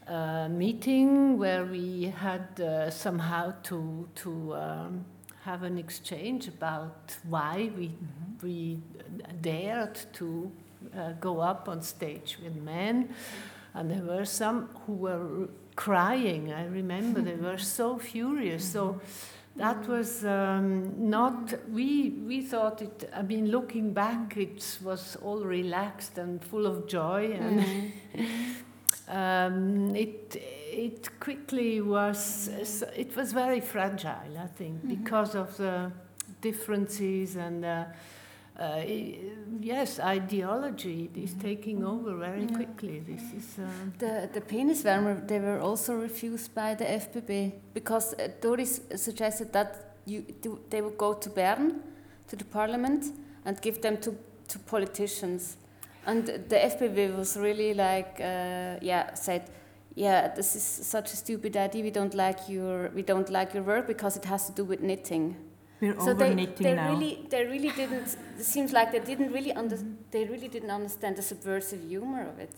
a 0.06 0.48
meeting 0.48 1.38
where 1.38 1.64
we 1.64 2.12
had 2.16 2.60
uh, 2.60 2.90
somehow 2.90 3.54
to 3.64 4.08
to 4.16 4.54
um, 4.54 5.04
have 5.44 5.62
an 5.62 5.78
exchange 5.78 6.48
about 6.48 7.16
why 7.28 7.70
we 7.76 7.90
we 8.42 8.78
dared 9.40 9.98
to 10.14 10.50
uh, 10.96 11.12
go 11.20 11.40
up 11.40 11.68
on 11.68 11.82
stage 11.82 12.38
with 12.42 12.56
men, 12.56 13.14
and 13.74 13.90
there 13.90 14.02
were 14.02 14.24
some 14.24 14.68
who 14.86 14.94
were 14.94 15.48
crying. 15.76 16.52
I 16.52 16.66
remember 16.66 17.20
they 17.20 17.36
were 17.36 17.58
so 17.58 17.98
furious. 17.98 18.64
So 18.64 19.00
that 19.56 19.86
was 19.86 20.24
um, 20.24 21.10
not. 21.10 21.54
We 21.70 22.10
we 22.26 22.40
thought 22.40 22.80
it. 22.80 23.10
I 23.14 23.22
mean, 23.22 23.50
looking 23.50 23.92
back, 23.92 24.36
it 24.36 24.78
was 24.82 25.16
all 25.16 25.44
relaxed 25.44 26.16
and 26.18 26.42
full 26.42 26.66
of 26.66 26.86
joy, 26.86 27.32
and 27.32 27.92
um, 29.08 29.94
it 29.94 30.36
it 30.36 31.20
quickly 31.20 31.80
was. 31.82 32.48
It 32.96 33.14
was 33.14 33.32
very 33.32 33.60
fragile, 33.60 34.38
I 34.38 34.46
think, 34.46 34.88
because 34.88 35.34
of 35.34 35.56
the 35.56 35.92
differences 36.40 37.36
and. 37.36 37.64
Uh, 37.64 37.84
uh, 38.58 38.82
yes, 39.60 39.98
ideology 39.98 41.10
is 41.14 41.34
taking 41.34 41.84
over 41.84 42.14
very 42.16 42.46
quickly. 42.46 43.00
This 43.00 43.22
is 43.32 43.58
uh, 43.58 43.66
The, 43.98 44.28
the 44.32 44.40
peniswärmer, 44.40 45.26
they 45.26 45.40
were 45.40 45.60
also 45.60 45.94
refused 45.94 46.54
by 46.54 46.74
the 46.74 46.84
FBB 46.84 47.52
because 47.72 48.14
uh, 48.14 48.28
Doris 48.40 48.80
suggested 48.96 49.52
that 49.52 49.96
you, 50.04 50.24
they 50.68 50.82
would 50.82 50.98
go 50.98 51.14
to 51.14 51.30
Bern, 51.30 51.80
to 52.28 52.36
the 52.36 52.44
parliament, 52.44 53.06
and 53.44 53.60
give 53.60 53.80
them 53.80 53.96
to, 53.98 54.14
to 54.48 54.58
politicians. 54.58 55.56
And 56.06 56.26
the 56.26 56.56
FBB 56.56 57.16
was 57.16 57.36
really 57.36 57.74
like, 57.74 58.20
uh, 58.20 58.76
yeah, 58.82 59.14
said, 59.14 59.48
yeah, 59.94 60.28
this 60.28 60.56
is 60.56 60.62
such 60.62 61.12
a 61.12 61.16
stupid 61.16 61.56
idea. 61.56 61.82
We 61.82 61.90
don't 61.90 62.14
like 62.14 62.48
your, 62.48 62.90
we 62.94 63.02
don't 63.02 63.30
like 63.30 63.54
your 63.54 63.62
work 63.62 63.86
because 63.86 64.16
it 64.16 64.24
has 64.24 64.46
to 64.46 64.52
do 64.52 64.64
with 64.64 64.80
knitting. 64.80 65.36
We're 65.82 65.98
So 65.98 66.12
over 66.12 66.32
they, 66.32 66.46
they 66.46 66.74
now. 66.74 66.90
really, 66.92 67.26
they 67.28 67.44
really 67.44 67.70
didn't. 67.70 68.16
It 68.38 68.44
seems 68.44 68.72
like 68.72 68.92
they 68.92 69.00
didn't 69.00 69.32
really 69.32 69.52
under, 69.52 69.76
They 70.12 70.24
really 70.24 70.46
didn't 70.46 70.70
understand 70.70 71.16
the 71.16 71.22
subversive 71.22 71.82
humor 71.82 72.22
of 72.28 72.38
it, 72.38 72.54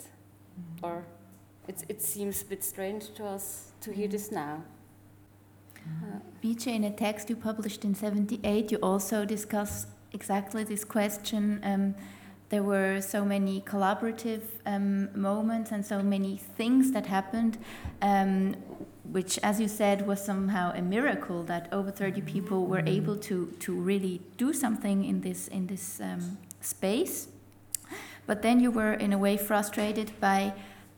or 0.83 1.03
it, 1.67 1.83
it 1.89 2.01
seems 2.03 2.43
a 2.43 2.45
bit 2.45 2.63
strange 2.63 3.11
to 3.15 3.25
us 3.25 3.71
to 3.81 3.91
hear 3.91 4.07
this 4.07 4.31
now. 4.31 4.63
Uh, 5.75 6.19
BJ, 6.43 6.67
in 6.75 6.83
a 6.83 6.91
text 6.91 7.29
you 7.31 7.35
published 7.35 7.83
in 7.83 7.95
78, 7.95 8.71
you 8.71 8.77
also 8.83 9.25
discuss 9.25 9.87
exactly 10.13 10.63
this 10.63 10.83
question. 10.83 11.59
Um, 11.63 11.95
there 12.49 12.61
were 12.61 13.01
so 13.01 13.25
many 13.25 13.61
collaborative 13.61 14.41
um, 14.67 15.09
moments 15.19 15.71
and 15.71 15.83
so 15.83 16.03
many 16.03 16.37
things 16.57 16.91
that 16.91 17.07
happened, 17.07 17.57
um, 18.03 18.55
which, 19.11 19.37
as 19.39 19.59
you 19.59 19.67
said, 19.67 20.07
was 20.07 20.23
somehow 20.23 20.71
a 20.73 20.81
miracle 20.81 21.43
that 21.43 21.67
over 21.71 21.91
30 21.91 22.21
people 22.21 22.65
were 22.65 22.83
able 22.85 23.17
to, 23.17 23.47
to 23.59 23.73
really 23.73 24.21
do 24.37 24.53
something 24.53 25.05
in 25.05 25.21
this, 25.21 25.47
in 25.47 25.67
this 25.67 26.01
um, 26.01 26.37
space. 26.61 27.27
But 28.25 28.41
then 28.41 28.59
you 28.59 28.71
were, 28.71 28.93
in 28.93 29.13
a 29.13 29.17
way, 29.17 29.37
frustrated 29.37 30.19
by 30.19 30.53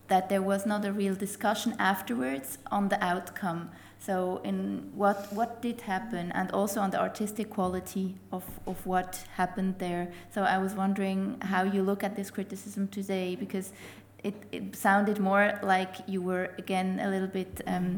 that 0.08 0.30
there 0.30 0.42
was 0.42 0.66
not 0.66 0.86
a 0.86 0.92
real 0.92 1.16
discussion 1.16 1.76
afterwards 1.80 2.58
on 2.72 2.90
the 2.90 3.04
outcome. 3.04 3.70
So, 4.00 4.40
in 4.44 4.92
what 4.96 5.34
what 5.34 5.62
did 5.62 5.82
happen, 5.82 6.32
and 6.32 6.52
also 6.52 6.80
on 6.80 6.92
the 6.92 7.00
artistic 7.00 7.50
quality 7.50 8.16
of, 8.32 8.46
of 8.66 8.86
what 8.86 9.26
happened 9.36 9.80
there. 9.80 10.10
So, 10.34 10.44
I 10.44 10.60
was 10.60 10.76
wondering 10.76 11.42
how 11.42 11.64
you 11.64 11.82
look 11.82 12.04
at 12.04 12.16
this 12.16 12.30
criticism 12.30 12.88
today, 12.88 13.36
because 13.36 13.74
it, 14.24 14.36
it 14.52 14.76
sounded 14.76 15.20
more 15.20 15.60
like 15.64 15.96
you 16.08 16.22
were 16.22 16.52
again 16.58 17.00
a 17.00 17.10
little 17.10 17.28
bit 17.28 17.62
um, 17.68 17.98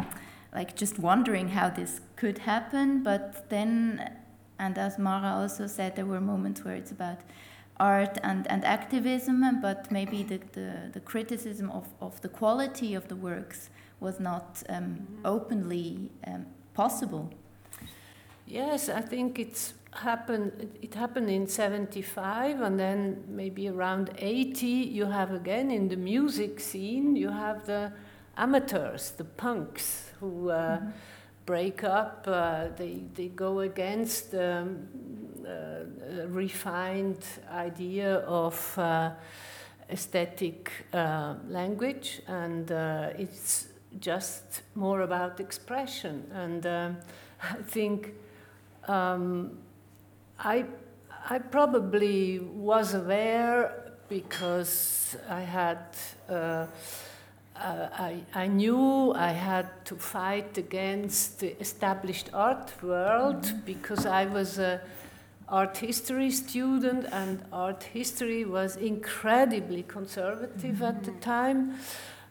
like 0.53 0.75
just 0.75 0.99
wondering 0.99 1.49
how 1.49 1.69
this 1.69 2.01
could 2.15 2.39
happen. 2.39 3.03
But 3.03 3.49
then, 3.49 4.11
and 4.57 4.77
as 4.77 4.97
Mara 4.97 5.41
also 5.41 5.67
said, 5.67 5.95
there 5.95 6.05
were 6.05 6.21
moments 6.21 6.63
where 6.63 6.75
it's 6.75 6.91
about 6.91 7.19
art 7.79 8.17
and, 8.23 8.45
and 8.47 8.65
activism, 8.65 9.61
but 9.61 9.91
maybe 9.91 10.23
the, 10.23 10.39
the, 10.51 10.89
the 10.91 10.99
criticism 10.99 11.69
of, 11.71 11.87
of 12.01 12.19
the 12.21 12.29
quality 12.29 12.93
of 12.93 13.07
the 13.07 13.15
works 13.15 13.69
was 13.99 14.19
not 14.19 14.63
um, 14.69 15.07
openly 15.23 16.11
um, 16.27 16.45
possible. 16.73 17.31
Yes, 18.45 18.89
I 18.89 19.01
think 19.01 19.37
it's 19.37 19.73
happened. 19.91 20.69
it- 20.81 20.93
happened 20.93 21.29
in 21.29 21.47
'75, 21.47 22.61
and 22.61 22.79
then 22.79 23.23
maybe 23.27 23.67
around 23.69 24.11
'80, 24.17 24.67
you 24.67 25.05
have 25.05 25.31
again 25.31 25.71
in 25.71 25.87
the 25.89 25.95
music 25.97 26.59
scene, 26.59 27.15
you 27.15 27.29
have 27.29 27.65
the 27.65 27.91
amateurs, 28.37 29.11
the 29.11 29.23
punks, 29.25 30.11
who 30.19 30.49
uh, 30.49 30.79
break 31.45 31.83
up. 31.83 32.25
Uh, 32.27 32.67
they 32.77 33.03
they 33.15 33.27
go 33.29 33.59
against 33.61 34.31
the 34.31 34.57
um, 34.61 34.87
uh, 35.47 36.27
refined 36.27 37.23
idea 37.51 38.17
of. 38.27 38.77
Uh, 38.77 39.11
aesthetic 39.91 40.71
uh, 40.93 41.33
language, 41.47 42.21
and 42.27 42.71
uh, 42.71 43.09
it's 43.17 43.67
just 43.99 44.61
more 44.75 45.01
about 45.01 45.39
expression. 45.39 46.29
And 46.33 46.65
I 47.41 47.55
think 47.65 48.13
um, 48.87 49.57
I, 50.41 50.65
I 51.29 51.39
probably 51.39 52.39
was 52.39 52.93
aware 52.93 53.93
because 54.07 55.17
I 55.29 55.41
had. 55.41 55.79
Uh, 56.29 56.67
uh, 57.55 57.89
I, 57.91 58.23
I 58.33 58.47
knew 58.47 59.11
I 59.11 59.33
had 59.33 59.85
to 59.87 59.97
fight 59.97 60.57
against 60.57 61.41
the 61.41 61.59
established 61.59 62.29
art 62.33 62.71
world 62.81 63.51
because 63.65 64.05
I 64.05 64.27
was 64.27 64.59
a 64.59 64.79
art 65.49 65.75
history 65.75 66.31
student 66.31 67.07
and 67.11 67.43
art 67.51 67.83
history 67.83 68.45
was 68.45 68.77
incredibly 68.77 69.83
conservative 69.83 70.81
at 70.81 71.03
the 71.03 71.11
time. 71.19 71.75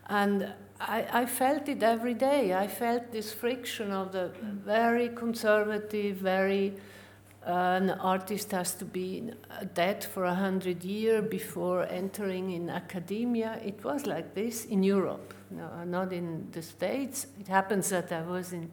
And 0.07 0.55
I, 0.81 1.05
I 1.13 1.27
felt 1.27 1.69
it 1.69 1.83
every 1.83 2.15
day. 2.15 2.55
I 2.55 2.67
felt 2.67 3.13
this 3.13 3.31
friction 3.31 3.91
of 3.91 4.13
the 4.13 4.31
very 4.65 5.11
conservative 5.11 6.17
very 6.17 6.73
an 7.49 7.91
artist 7.91 8.51
has 8.53 8.75
to 8.75 8.85
be 8.85 9.31
dead 9.75 10.05
for 10.05 10.25
a 10.25 10.35
hundred 10.35 10.85
years 10.85 11.29
before 11.31 11.87
entering 11.89 12.51
in 12.51 12.69
academia. 12.69 13.59
It 13.65 13.83
was 13.83 14.07
like 14.07 14.35
this 14.35 14.67
in 14.67 14.83
europe 14.83 15.35
no, 15.51 15.85
not 15.85 16.13
in 16.13 16.49
the 16.53 16.63
states. 16.63 17.27
It 17.41 17.49
happens 17.49 17.89
that 17.89 18.13
i 18.13 18.23
was 18.23 18.53
in 18.53 18.71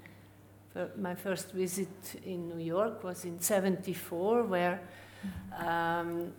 my 0.97 1.15
first 1.15 1.51
visit 1.51 1.87
in 2.25 2.49
New 2.49 2.63
York 2.63 3.01
was 3.01 3.23
in 3.23 3.39
74, 3.39 4.43
where 4.43 4.81
um, 5.57 6.33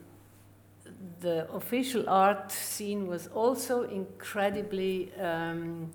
the 1.20 1.50
official 1.52 2.08
art 2.08 2.52
scene 2.52 3.06
was 3.06 3.28
also 3.28 3.84
incredibly 3.84 5.10
um, 5.14 5.90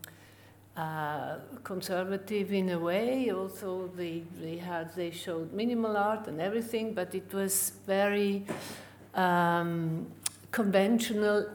uh, 0.77 1.36
conservative 1.63 2.53
in 2.53 2.69
a 2.69 2.79
way. 2.79 3.29
Also, 3.29 3.89
they, 3.95 4.23
they 4.39 4.57
had 4.57 4.95
they 4.95 5.12
showed 5.12 5.51
minimal 5.53 5.97
art 5.97 6.27
and 6.27 6.39
everything, 6.39 6.93
but 6.93 7.13
it 7.13 7.34
was 7.34 7.73
very 7.86 8.45
um, 9.15 10.07
conventional. 10.51 11.45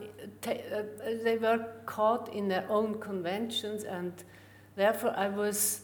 Uh, 0.45 0.83
they 1.23 1.37
were 1.37 1.65
caught 1.85 2.31
in 2.33 2.47
their 2.47 2.65
own 2.69 2.99
conventions, 2.99 3.83
and 3.83 4.13
therefore 4.75 5.13
I 5.17 5.29
was 5.29 5.81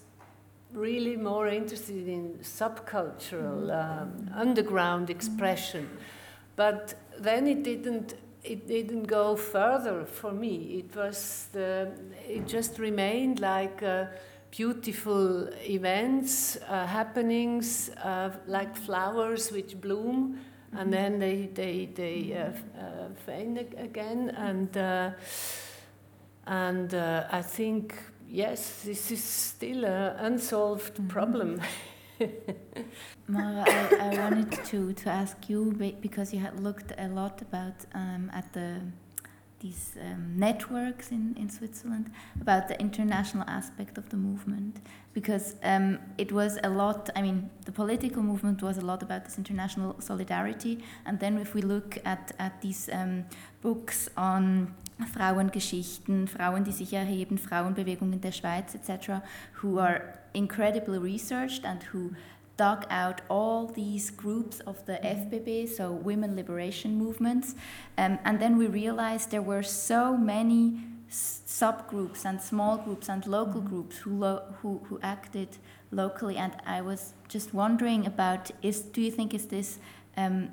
really 0.74 1.16
more 1.16 1.48
interested 1.48 2.08
in 2.08 2.38
subcultural, 2.42 3.72
um, 3.72 4.30
underground 4.36 5.10
expression. 5.10 5.90
But 6.56 6.96
then 7.18 7.48
it 7.48 7.64
didn't 7.64 8.16
it 8.44 8.68
didn't 8.68 9.04
go 9.04 9.36
further 9.36 10.06
for 10.06 10.32
me. 10.32 10.84
It 10.86 10.96
was 10.96 11.48
the, 11.54 11.92
it 12.28 12.46
just 12.48 12.78
remained 12.78 13.40
like 13.40 13.82
uh, 13.82 14.06
beautiful 14.52 15.48
events, 15.68 16.58
uh, 16.68 16.86
happenings, 16.86 17.90
uh, 18.04 18.32
like 18.46 18.76
flowers 18.76 19.52
which 19.52 19.80
bloom, 19.80 20.40
mm-hmm. 20.68 20.78
and 20.78 20.94
then 20.94 21.20
they 21.20 21.50
they 21.54 21.90
they 21.94 22.34
uh, 22.34 22.80
uh, 22.80 23.10
fade 23.26 23.74
again. 23.78 24.30
And 24.32 24.78
uh, 24.78 25.12
and 26.46 26.94
I 26.94 27.42
think 27.42 27.96
yes, 28.30 28.84
this 28.84 29.12
is 29.12 29.24
still 29.24 29.86
an 29.86 30.18
unsolved 30.20 30.96
mm-hmm. 30.96 31.08
problem. 31.08 31.62
Mara, 33.28 33.64
I, 33.68 33.98
I, 34.00 34.20
wanted 34.20 34.52
to, 34.66 34.94
to 34.94 35.10
ask 35.10 35.50
you 35.50 35.72
because 36.02 36.34
you 36.34 36.40
had 36.40 36.60
looked 36.60 36.92
a 36.98 37.08
lot 37.08 37.42
about 37.42 37.86
um, 37.94 38.30
at 38.34 38.52
the 38.54 38.82
these 39.60 39.96
um, 40.02 40.34
networks 40.36 41.12
in, 41.12 41.34
in 41.40 41.50
Switzerland 41.50 42.12
about 42.42 42.68
the 42.68 42.78
international 42.82 43.46
aspect 43.48 43.98
of 43.98 44.10
the 44.10 44.18
movement. 44.18 44.76
Because 45.14 45.56
um, 45.64 46.00
it 46.18 46.34
was 46.34 46.60
a 46.64 46.70
lot 46.70 47.10
I 47.16 47.22
mean 47.22 47.50
the 47.66 47.72
political 47.72 48.22
movement 48.22 48.62
was 48.62 48.78
a 48.78 48.86
lot 48.86 49.02
about 49.02 49.24
this 49.24 49.38
international 49.38 49.96
solidarity. 50.00 50.84
And 51.06 51.20
then 51.20 51.38
if 51.38 51.54
we 51.54 51.62
look 51.62 51.98
at, 52.04 52.34
at 52.40 52.62
these 52.62 52.90
um, 52.92 53.26
books 53.62 54.10
on 54.18 54.76
Frauengeschichten, 55.14 56.28
Frauen, 56.28 56.64
die 56.64 56.72
sich 56.72 56.94
erheben, 56.94 57.38
Frauenbewegungen 57.38 58.22
der 58.22 58.32
Schweiz 58.32 58.76
etc., 58.76 59.22
who 59.62 59.80
are 59.80 60.02
incredibly 60.34 60.98
researched 60.98 61.66
and 61.66 61.84
who 61.94 62.12
dug 62.58 62.86
out 62.90 63.22
all 63.30 63.68
these 63.68 64.12
groups 64.12 64.60
of 64.62 64.86
the 64.86 65.00
FBB, 65.04 65.68
so 65.68 65.92
women 65.92 66.36
liberation 66.36 66.98
movements, 66.98 67.56
um, 67.98 68.20
and 68.24 68.40
then 68.40 68.58
we 68.58 68.68
realized 68.68 69.32
there 69.32 69.42
were 69.42 69.64
so 69.64 70.16
many 70.16 70.80
subgroups 71.10 72.26
and 72.26 72.42
small 72.42 72.78
groups 72.78 73.10
and 73.10 73.26
local 73.26 73.62
mm-hmm. 73.62 73.70
groups 73.70 73.98
who, 73.98 74.18
lo- 74.18 74.44
who, 74.62 74.82
who 74.86 75.00
acted 75.02 75.58
locally, 75.92 76.38
and 76.38 76.54
I 76.66 76.82
was 76.82 77.14
just 77.28 77.54
wondering 77.54 78.06
about 78.06 78.52
is 78.62 78.82
do 78.82 79.02
you 79.02 79.12
think 79.12 79.34
is 79.34 79.48
this 79.48 79.80
um, 80.18 80.50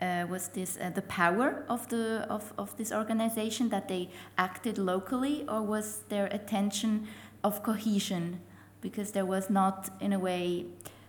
uh, 0.00 0.26
was 0.28 0.48
this 0.48 0.78
uh, 0.80 0.90
the 0.90 1.02
power 1.02 1.64
of 1.68 1.88
the 1.88 2.26
of, 2.30 2.52
of 2.56 2.76
this 2.76 2.92
organization 2.92 3.68
that 3.70 3.88
they 3.88 4.10
acted 4.36 4.78
locally, 4.78 5.44
or 5.48 5.62
was 5.62 6.04
there 6.08 6.28
a 6.30 6.38
tension 6.38 7.08
of 7.42 7.62
cohesion 7.62 8.40
because 8.80 9.12
there 9.12 9.26
was 9.26 9.50
not 9.50 9.90
in 10.00 10.12
a 10.12 10.18
way 10.18 10.66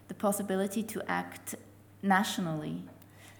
the 0.07 0.13
possibility 0.13 0.83
to 0.83 1.01
act 1.09 1.55
nationally. 2.01 2.83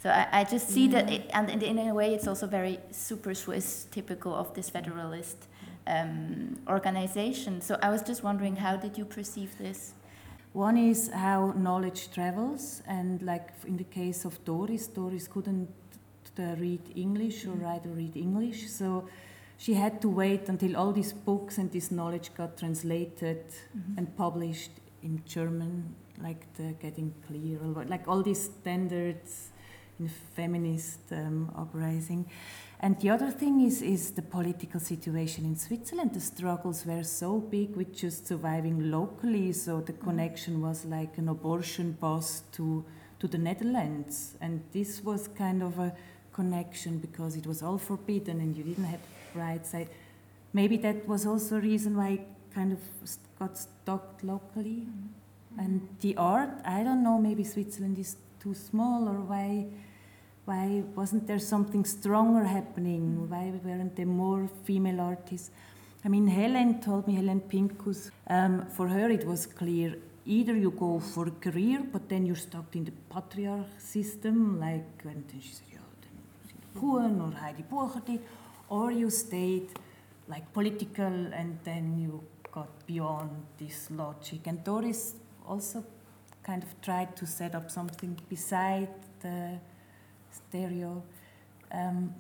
So 0.02 0.10
I, 0.10 0.28
I 0.32 0.44
just 0.46 0.70
see 0.70 0.88
that, 0.90 1.12
it, 1.12 1.30
and 1.34 1.50
in, 1.50 1.62
in, 1.62 1.88
a 1.90 1.94
way, 1.94 2.14
it's 2.14 2.28
also 2.28 2.48
very 2.48 2.80
super 2.92 3.34
Swiss, 3.34 3.86
typical 3.92 4.34
of 4.34 4.54
this 4.54 4.70
federalist 4.70 5.48
um, 5.88 6.58
organization. 6.70 7.60
So 7.60 7.78
I 7.82 7.90
was 7.90 8.02
just 8.02 8.24
wondering, 8.24 8.56
how 8.56 8.78
did 8.78 8.98
you 8.98 9.04
perceive 9.04 9.58
this? 9.58 9.94
One 10.54 10.78
is 10.78 11.10
how 11.10 11.54
knowledge 11.56 12.12
travels, 12.12 12.82
and 12.88 13.22
like 13.22 13.50
in 13.68 13.78
the 13.78 13.84
case 13.84 14.26
of 14.26 14.44
Doris, 14.46 14.88
Doris 14.88 15.28
couldn't 15.28 15.70
read 16.38 16.82
English 16.96 17.46
or 17.46 17.52
write 17.52 17.86
or 17.86 17.90
read 17.90 18.16
English, 18.16 18.70
so 18.70 19.08
she 19.58 19.74
had 19.74 20.02
to 20.02 20.10
wait 20.10 20.48
until 20.48 20.78
all 20.78 20.94
these 20.94 21.12
books 21.12 21.58
and 21.58 21.70
this 21.72 21.92
knowledge 21.92 22.32
got 22.36 22.58
translated 22.58 23.44
mm-hmm. 23.48 23.98
and 23.98 24.16
published 24.16 24.72
in 25.04 25.22
German, 25.26 25.96
like 26.22 26.52
the 26.56 26.74
Getting 26.80 27.14
Clear, 27.28 27.60
like 27.88 28.08
all 28.08 28.24
these 28.24 28.46
standards 28.46 29.50
in 30.00 30.10
feminist 30.36 31.00
um, 31.12 31.52
uprising. 31.58 32.26
And 32.82 33.00
the 33.02 33.10
other 33.10 33.30
thing 33.30 33.62
is, 33.62 33.82
is 33.82 34.12
the 34.12 34.22
political 34.22 34.80
situation 34.80 35.44
in 35.44 35.58
Switzerland. 35.58 36.14
The 36.14 36.22
struggles 36.22 36.86
were 36.86 37.04
so 37.04 37.40
big 37.40 37.76
with 37.76 37.94
just 37.94 38.28
surviving 38.28 38.90
locally, 38.90 39.52
so 39.52 39.82
the 39.82 39.92
mm-hmm. 39.92 40.10
connection 40.10 40.62
was 40.62 40.86
like 40.86 41.18
an 41.18 41.28
abortion 41.28 41.98
bus 42.00 42.44
to, 42.54 42.86
to 43.20 43.28
the 43.28 43.38
Netherlands. 43.38 44.36
And 44.40 44.64
this 44.72 45.04
was 45.04 45.28
kind 45.28 45.62
of 45.62 45.78
a 45.78 45.94
connection 46.32 47.00
because 47.00 47.36
it 47.36 47.46
was 47.46 47.62
all 47.62 47.78
forbidden 47.78 48.40
and 48.40 48.56
you 48.56 48.64
didn't 48.64 48.86
have 48.86 49.02
right 49.36 49.66
side. 49.66 49.90
Maybe 50.54 50.78
that 50.78 51.06
was 51.06 51.26
also 51.26 51.58
a 51.58 51.60
reason 51.60 51.98
why 51.98 52.08
I 52.08 52.20
kind 52.56 52.72
of 52.72 52.80
got 53.38 53.58
stuck 53.58 54.20
locally. 54.24 54.86
Mm-hmm. 54.88 55.60
And 55.60 55.90
the 56.00 56.16
art, 56.16 56.52
I 56.64 56.84
don't 56.84 57.04
know, 57.04 57.20
maybe 57.20 57.44
Switzerland 57.44 58.00
is 58.00 58.16
too 58.40 58.54
small 58.54 59.10
or 59.10 59.20
why 59.20 59.66
why 60.46 60.84
wasn't 60.96 61.28
there 61.28 61.40
something 61.40 61.86
stronger 61.86 62.44
happening? 62.44 63.30
Why 63.30 63.54
weren't 63.64 63.96
there 63.96 64.06
more 64.06 64.50
female 64.64 65.02
artists? 65.02 65.52
I 66.04 66.08
mean, 66.08 66.28
Helen 66.28 66.82
told 66.82 67.08
me, 67.08 67.16
Helen 67.16 67.42
Pinkus, 67.42 68.10
um, 68.28 68.66
for 68.68 68.88
her 68.88 69.10
it 69.10 69.26
was 69.26 69.46
clear 69.46 69.96
either 70.26 70.56
you 70.56 70.72
go 70.72 71.00
for 71.00 71.28
a 71.28 71.32
career, 71.32 71.84
but 71.92 72.08
then 72.08 72.26
you're 72.26 72.36
stuck 72.36 72.76
in 72.76 72.86
the 72.86 72.92
patriarch 73.14 73.80
system, 73.80 74.60
like, 74.60 75.04
and 75.04 75.24
then 75.28 75.42
she 75.42 75.54
said, 75.54 75.66
yeah, 75.74 75.80
then 76.02 76.82
Kuhn 76.82 77.20
or 77.20 77.32
Heidi 77.32 77.64
Bucher 77.64 78.02
did, 78.06 78.22
or 78.70 78.92
you 78.92 79.10
stayed 79.10 79.70
like 80.28 80.54
political 80.54 81.34
and 81.34 81.58
then 81.64 82.00
you 82.00 82.24
got 82.52 82.70
beyond 82.86 83.32
this 83.58 83.90
logic. 83.92 84.46
And 84.46 84.64
Doris 84.64 85.16
also 85.48 85.84
kind 86.44 86.64
of 86.64 86.80
tried 86.82 87.16
to 87.18 87.26
set 87.26 87.56
up 87.56 87.72
something 87.72 88.18
beside 88.30 88.90
the 89.22 89.60
stereo 90.32 91.04
um, 91.72 92.14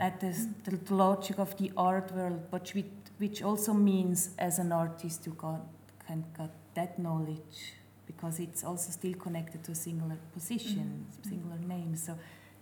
at 0.00 0.20
the, 0.20 0.34
the, 0.64 0.94
logic 0.94 1.38
of 1.38 1.56
the 1.58 1.70
art 1.76 2.12
world, 2.12 2.40
but 2.50 2.70
which, 2.74 2.86
which 3.18 3.42
also 3.42 3.72
means 3.72 4.30
as 4.38 4.58
an 4.58 4.72
artist 4.72 5.26
you 5.26 5.32
got, 5.32 5.60
can 6.06 6.24
got 6.36 6.50
that 6.74 6.98
knowledge 6.98 7.74
because 8.06 8.40
it's 8.40 8.64
also 8.64 8.90
still 8.90 9.14
connected 9.14 9.62
to 9.64 9.72
a 9.72 9.74
singular 9.74 10.18
position, 10.32 11.06
mm-hmm. 11.06 11.28
singular 11.28 11.58
name. 11.58 11.96
So 11.96 12.18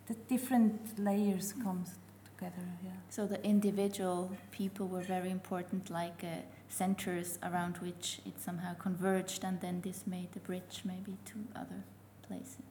the 0.06 0.14
different 0.14 0.98
layers 0.98 1.52
comes 1.52 1.94
together. 2.24 2.66
Yeah. 2.84 2.90
So 3.08 3.26
the 3.26 3.42
individual 3.44 4.32
people 4.50 4.86
were 4.88 5.02
very 5.02 5.30
important, 5.30 5.90
like 5.90 6.22
uh, 6.22 6.42
centers 6.68 7.38
around 7.42 7.78
which 7.78 8.20
it 8.24 8.40
somehow 8.40 8.74
converged, 8.74 9.44
and 9.44 9.60
then 9.60 9.80
this 9.80 10.06
made 10.06 10.32
the 10.32 10.40
bridge 10.40 10.82
maybe 10.84 11.16
to 11.26 11.34
other 11.56 11.84
places. 12.26 12.69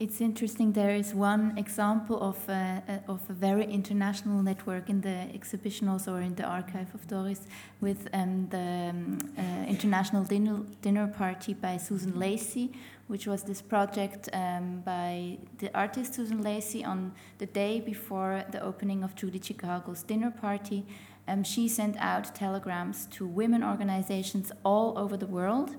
It's 0.00 0.22
interesting. 0.22 0.72
There 0.72 0.94
is 0.94 1.12
one 1.14 1.58
example 1.58 2.22
of 2.22 2.48
a, 2.48 3.02
of 3.06 3.20
a 3.28 3.34
very 3.34 3.66
international 3.66 4.42
network 4.42 4.88
in 4.88 5.02
the 5.02 5.28
exhibition, 5.34 5.88
also 5.88 6.14
or 6.14 6.22
in 6.22 6.34
the 6.36 6.44
archive 6.44 6.94
of 6.94 7.06
Doris, 7.06 7.42
with 7.82 8.08
um, 8.14 8.48
the 8.48 8.88
um, 8.94 9.18
uh, 9.36 9.66
international 9.68 10.24
dinner, 10.24 10.60
dinner 10.80 11.06
party 11.06 11.52
by 11.52 11.76
Suzanne 11.76 12.18
Lacy, 12.18 12.72
which 13.08 13.26
was 13.26 13.42
this 13.42 13.60
project 13.60 14.30
um, 14.32 14.80
by 14.86 15.36
the 15.58 15.68
artist 15.74 16.14
Suzanne 16.14 16.40
Lacy 16.40 16.82
on 16.82 17.12
the 17.36 17.44
day 17.44 17.78
before 17.78 18.42
the 18.52 18.62
opening 18.62 19.04
of 19.04 19.14
Judy 19.14 19.38
Chicago's 19.38 20.02
dinner 20.02 20.30
party. 20.30 20.86
Um, 21.28 21.44
she 21.44 21.68
sent 21.68 21.98
out 21.98 22.34
telegrams 22.34 23.06
to 23.10 23.26
women 23.26 23.62
organizations 23.62 24.50
all 24.64 24.98
over 24.98 25.18
the 25.18 25.26
world 25.26 25.76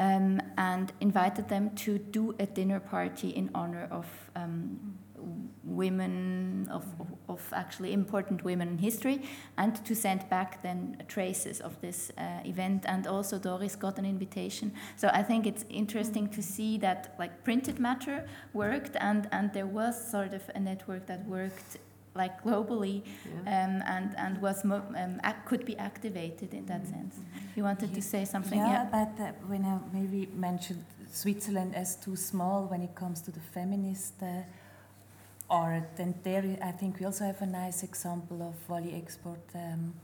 um, 0.00 0.40
and 0.56 0.92
invited 1.00 1.48
them 1.48 1.70
to 1.76 1.98
do 1.98 2.34
a 2.38 2.46
dinner 2.46 2.80
party 2.80 3.28
in 3.28 3.50
honor 3.54 3.86
of 3.90 4.06
um, 4.34 4.98
women 5.62 6.66
of, 6.70 6.84
of 7.28 7.42
actually 7.52 7.92
important 7.92 8.42
women 8.42 8.68
in 8.68 8.78
history 8.78 9.22
and 9.58 9.84
to 9.84 9.94
send 9.94 10.26
back 10.30 10.62
then 10.62 10.96
traces 11.06 11.60
of 11.60 11.78
this 11.82 12.10
uh, 12.16 12.40
event. 12.46 12.84
And 12.86 13.06
also 13.06 13.38
Doris 13.38 13.76
got 13.76 13.98
an 13.98 14.06
invitation. 14.06 14.72
So 14.96 15.10
I 15.12 15.22
think 15.22 15.46
it's 15.46 15.66
interesting 15.68 16.28
to 16.28 16.42
see 16.42 16.78
that 16.78 17.14
like 17.18 17.44
printed 17.44 17.78
matter 17.78 18.26
worked 18.54 18.96
and 18.96 19.28
and 19.32 19.52
there 19.52 19.66
was 19.66 20.10
sort 20.10 20.32
of 20.32 20.42
a 20.54 20.60
network 20.60 21.06
that 21.06 21.26
worked 21.26 21.76
like 22.14 22.42
globally 22.42 23.02
yeah. 23.02 23.64
um, 23.64 23.82
and 23.86 24.14
and 24.18 24.42
was 24.42 24.64
um, 24.64 25.20
could 25.44 25.64
be 25.64 25.76
activated 25.78 26.52
in 26.54 26.66
that 26.66 26.82
mm 26.82 26.86
-hmm. 26.86 26.94
sense 26.94 27.16
you 27.56 27.64
wanted 27.64 27.88
yeah. 27.88 27.98
to 27.98 28.02
say 28.02 28.24
something 28.24 28.60
yeah, 28.60 28.72
yeah. 28.72 28.90
but 28.98 29.12
uh, 29.20 29.26
when 29.50 29.62
I 29.64 29.74
maybe 29.92 30.20
mentioned 30.34 30.84
Switzerland 31.12 31.74
as 31.74 31.96
too 31.96 32.16
small 32.16 32.66
when 32.66 32.82
it 32.82 32.94
comes 32.94 33.20
to 33.22 33.30
the 33.30 33.40
feminist 33.40 34.22
uh, 34.22 34.42
art. 35.50 35.98
And 35.98 36.14
there, 36.22 36.58
I 36.62 36.70
think 36.70 37.00
we 37.00 37.06
also 37.06 37.24
have 37.24 37.42
a 37.42 37.46
nice 37.46 37.82
example 37.82 38.42
of 38.42 38.54
Valie 38.68 38.94
Export 38.94 39.40
um, 39.54 39.94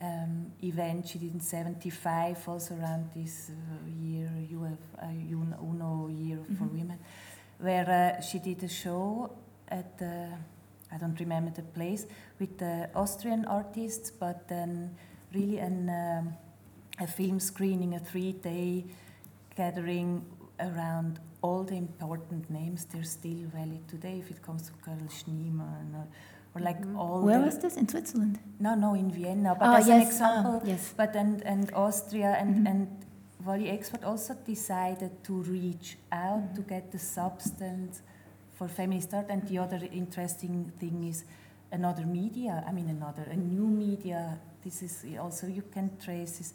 um, 0.00 0.52
event 0.62 1.08
she 1.08 1.18
did 1.18 1.32
in 1.32 1.40
75, 1.40 2.48
also 2.48 2.74
around 2.76 3.10
this 3.14 3.50
uh, 3.50 3.88
year, 4.02 4.30
UF, 4.52 4.78
uh, 5.02 5.06
UNO 5.06 6.08
year 6.08 6.36
mm-hmm. 6.36 6.54
for 6.56 6.64
women, 6.64 6.98
where 7.58 8.16
uh, 8.18 8.20
she 8.20 8.38
did 8.38 8.62
a 8.62 8.68
show 8.68 9.30
at 9.68 9.98
the, 9.98 10.28
I 10.94 10.98
don't 10.98 11.18
remember 11.18 11.50
the 11.50 11.62
place, 11.62 12.06
with 12.38 12.58
the 12.58 12.88
Austrian 12.94 13.44
artists, 13.46 14.10
but 14.10 14.46
then 14.48 14.94
really 15.34 15.58
an, 15.58 15.88
um, 15.90 16.34
a 17.00 17.06
film 17.06 17.40
screening, 17.40 17.94
a 17.94 17.98
three-day 17.98 18.84
gathering 19.56 20.24
around 20.60 21.18
all 21.42 21.64
the 21.64 21.76
important 21.76 22.48
names, 22.48 22.84
they're 22.86 23.02
still 23.02 23.42
valid 23.54 23.86
today 23.88 24.18
if 24.20 24.30
it 24.30 24.40
comes 24.42 24.62
to 24.68 24.72
Carolee 24.84 25.10
Schneemann 25.10 25.94
or, 25.94 26.06
or 26.54 26.60
like 26.60 26.80
Mm-hmm. 26.80 26.96
all. 26.98 27.22
Where 27.22 27.40
the, 27.40 27.46
was 27.46 27.58
this 27.58 27.76
in 27.76 27.88
Switzerland? 27.88 28.38
No, 28.60 28.74
no, 28.76 28.94
in 28.94 29.10
Vienna. 29.10 29.54
But 29.58 29.66
Ah, 29.68 29.76
as 29.78 29.88
an 29.88 30.00
yes, 30.00 30.06
ah, 30.06 30.08
example, 30.10 30.62
yes. 30.64 30.94
but 30.96 31.14
and 31.16 31.42
and 31.42 31.70
Austria 31.74 32.36
and 32.40 32.50
Mhm. 32.64 32.70
and 32.70 32.88
Valie 33.40 33.68
Export 33.70 34.04
also 34.04 34.34
decided 34.46 35.22
to 35.24 35.34
reach 35.42 35.98
out 36.12 36.54
to 36.54 36.62
get 36.62 36.92
the 36.92 36.98
substance 36.98 38.00
for 38.54 38.68
feminist 38.68 39.12
art. 39.14 39.26
And 39.28 39.46
the 39.46 39.58
other 39.58 39.80
interesting 39.92 40.72
thing 40.78 41.04
is 41.04 41.24
another 41.70 42.06
media. 42.06 42.64
I 42.66 42.72
mean, 42.72 42.88
another 42.88 43.26
a 43.30 43.36
new 43.36 43.66
media. 43.66 44.38
This 44.64 44.82
is 44.82 45.04
also 45.18 45.46
you 45.46 45.62
can 45.62 45.90
trace 46.02 46.40
is 46.40 46.54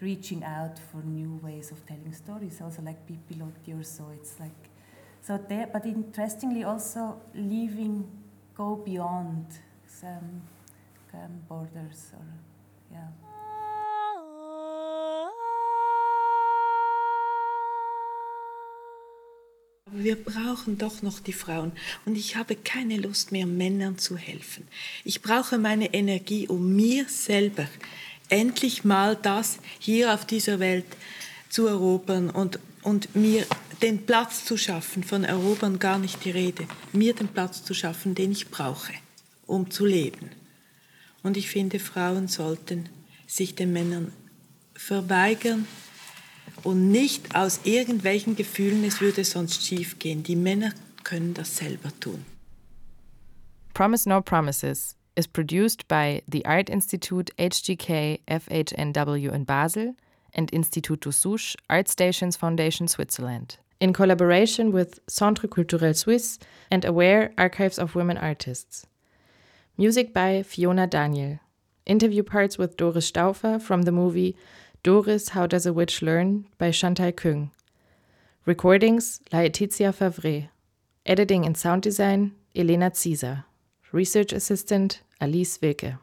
reaching 0.00 0.44
out 0.44 0.78
for 0.78 1.02
new 1.02 1.40
ways 1.42 1.70
of 1.70 1.86
telling 1.86 2.12
stories. 2.12 2.60
Also 2.60 2.82
like 2.82 3.06
Pipilotti 3.06 3.78
or 3.78 3.82
so. 3.82 4.10
It's 4.14 4.38
like 4.38 4.70
so 5.22 5.38
there. 5.48 5.68
But 5.72 5.86
interestingly, 5.86 6.64
also 6.64 7.20
leaving 7.34 8.04
go 8.54 8.76
beyond 8.76 9.46
some 9.86 10.42
um, 11.14 11.40
borders 11.48 12.12
or 12.12 12.24
yeah. 12.92 13.25
Wir 19.92 20.16
brauchen 20.16 20.78
doch 20.78 21.02
noch 21.02 21.20
die 21.20 21.32
Frauen. 21.32 21.72
Und 22.04 22.16
ich 22.16 22.36
habe 22.36 22.56
keine 22.56 22.96
Lust 22.96 23.32
mehr, 23.32 23.46
Männern 23.46 23.98
zu 23.98 24.16
helfen. 24.16 24.66
Ich 25.04 25.22
brauche 25.22 25.58
meine 25.58 25.94
Energie, 25.94 26.48
um 26.48 26.74
mir 26.74 27.08
selber 27.08 27.68
endlich 28.28 28.84
mal 28.84 29.16
das 29.16 29.58
hier 29.78 30.12
auf 30.12 30.26
dieser 30.26 30.58
Welt 30.58 30.86
zu 31.48 31.66
erobern 31.66 32.30
und, 32.30 32.58
und 32.82 33.14
mir 33.14 33.46
den 33.80 34.04
Platz 34.04 34.44
zu 34.44 34.56
schaffen, 34.56 35.04
von 35.04 35.22
erobern 35.22 35.78
gar 35.78 35.98
nicht 35.98 36.24
die 36.24 36.30
Rede, 36.30 36.66
mir 36.92 37.14
den 37.14 37.28
Platz 37.28 37.62
zu 37.62 37.72
schaffen, 37.72 38.14
den 38.14 38.32
ich 38.32 38.48
brauche, 38.48 38.92
um 39.46 39.70
zu 39.70 39.86
leben. 39.86 40.30
Und 41.22 41.36
ich 41.36 41.48
finde, 41.48 41.78
Frauen 41.78 42.26
sollten 42.26 42.88
sich 43.26 43.54
den 43.54 43.72
Männern 43.72 44.12
verweigern, 44.74 45.66
und 46.62 46.90
nicht 46.90 47.34
aus 47.34 47.60
irgendwelchen 47.64 48.36
Gefühlen, 48.36 48.84
es 48.84 49.00
würde 49.00 49.24
sonst 49.24 49.64
schief 49.64 49.98
gehen. 49.98 50.22
Die 50.22 50.36
Männer 50.36 50.72
können 51.04 51.34
das 51.34 51.56
selber 51.56 51.90
tun. 52.00 52.24
Promise 53.74 54.08
No 54.08 54.20
Promises 54.20 54.96
is 55.16 55.26
produced 55.26 55.86
by 55.86 56.22
the 56.26 56.44
Art 56.44 56.68
Institute 56.70 57.30
HGK 57.38 58.20
FHNW 58.26 59.32
in 59.32 59.44
Basel 59.44 59.94
and 60.34 60.50
Instituto 60.50 61.12
Souche 61.12 61.56
Art 61.68 61.88
Stations 61.88 62.36
Foundation 62.36 62.88
Switzerland, 62.88 63.58
in 63.80 63.92
collaboration 63.92 64.72
with 64.72 65.00
Centre 65.08 65.48
Culturel 65.48 65.94
Suisse 65.94 66.38
and 66.70 66.84
Aware 66.84 67.32
Archives 67.38 67.78
of 67.78 67.94
Women 67.94 68.18
Artists. 68.18 68.86
Music 69.76 70.12
by 70.12 70.42
Fiona 70.42 70.86
Daniel. 70.86 71.38
Interview 71.84 72.22
parts 72.22 72.58
with 72.58 72.76
Doris 72.76 73.06
Stauffer 73.06 73.58
from 73.58 73.82
the 73.82 73.92
movie 73.92 74.34
Doris, 74.86 75.30
How 75.30 75.48
Does 75.48 75.66
a 75.66 75.72
Witch 75.72 76.00
Learn 76.00 76.46
by 76.58 76.70
Chantal 76.70 77.10
Küng. 77.10 77.50
Recordings 78.44 79.20
Laetitia 79.32 79.92
Favre. 79.92 80.50
Editing 81.04 81.44
and 81.44 81.56
sound 81.56 81.82
design 81.82 82.36
Elena 82.54 82.92
Zieser. 82.92 83.46
Research 83.90 84.32
assistant 84.32 85.00
Alice 85.20 85.58
Wilke. 85.58 85.98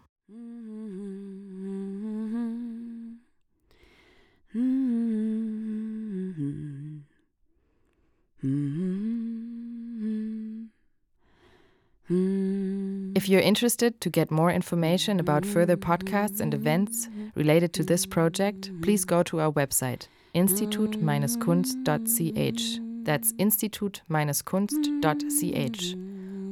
If 13.16 13.30
you're 13.30 13.42
interested 13.42 14.02
to 14.02 14.10
get 14.10 14.32
more 14.32 14.50
information 14.50 15.20
about 15.20 15.46
further 15.46 15.78
podcasts 15.78 16.42
and 16.42 16.52
events 16.52 17.08
related 17.36 17.72
to 17.74 17.84
this 17.84 18.08
project, 18.08 18.72
please 18.82 19.06
go 19.06 19.22
to 19.24 19.40
our 19.40 19.52
website, 19.52 20.08
institut-kunst.ch. 20.34 22.80
That's 23.04 23.34
institut-kunst.ch. 23.38 25.96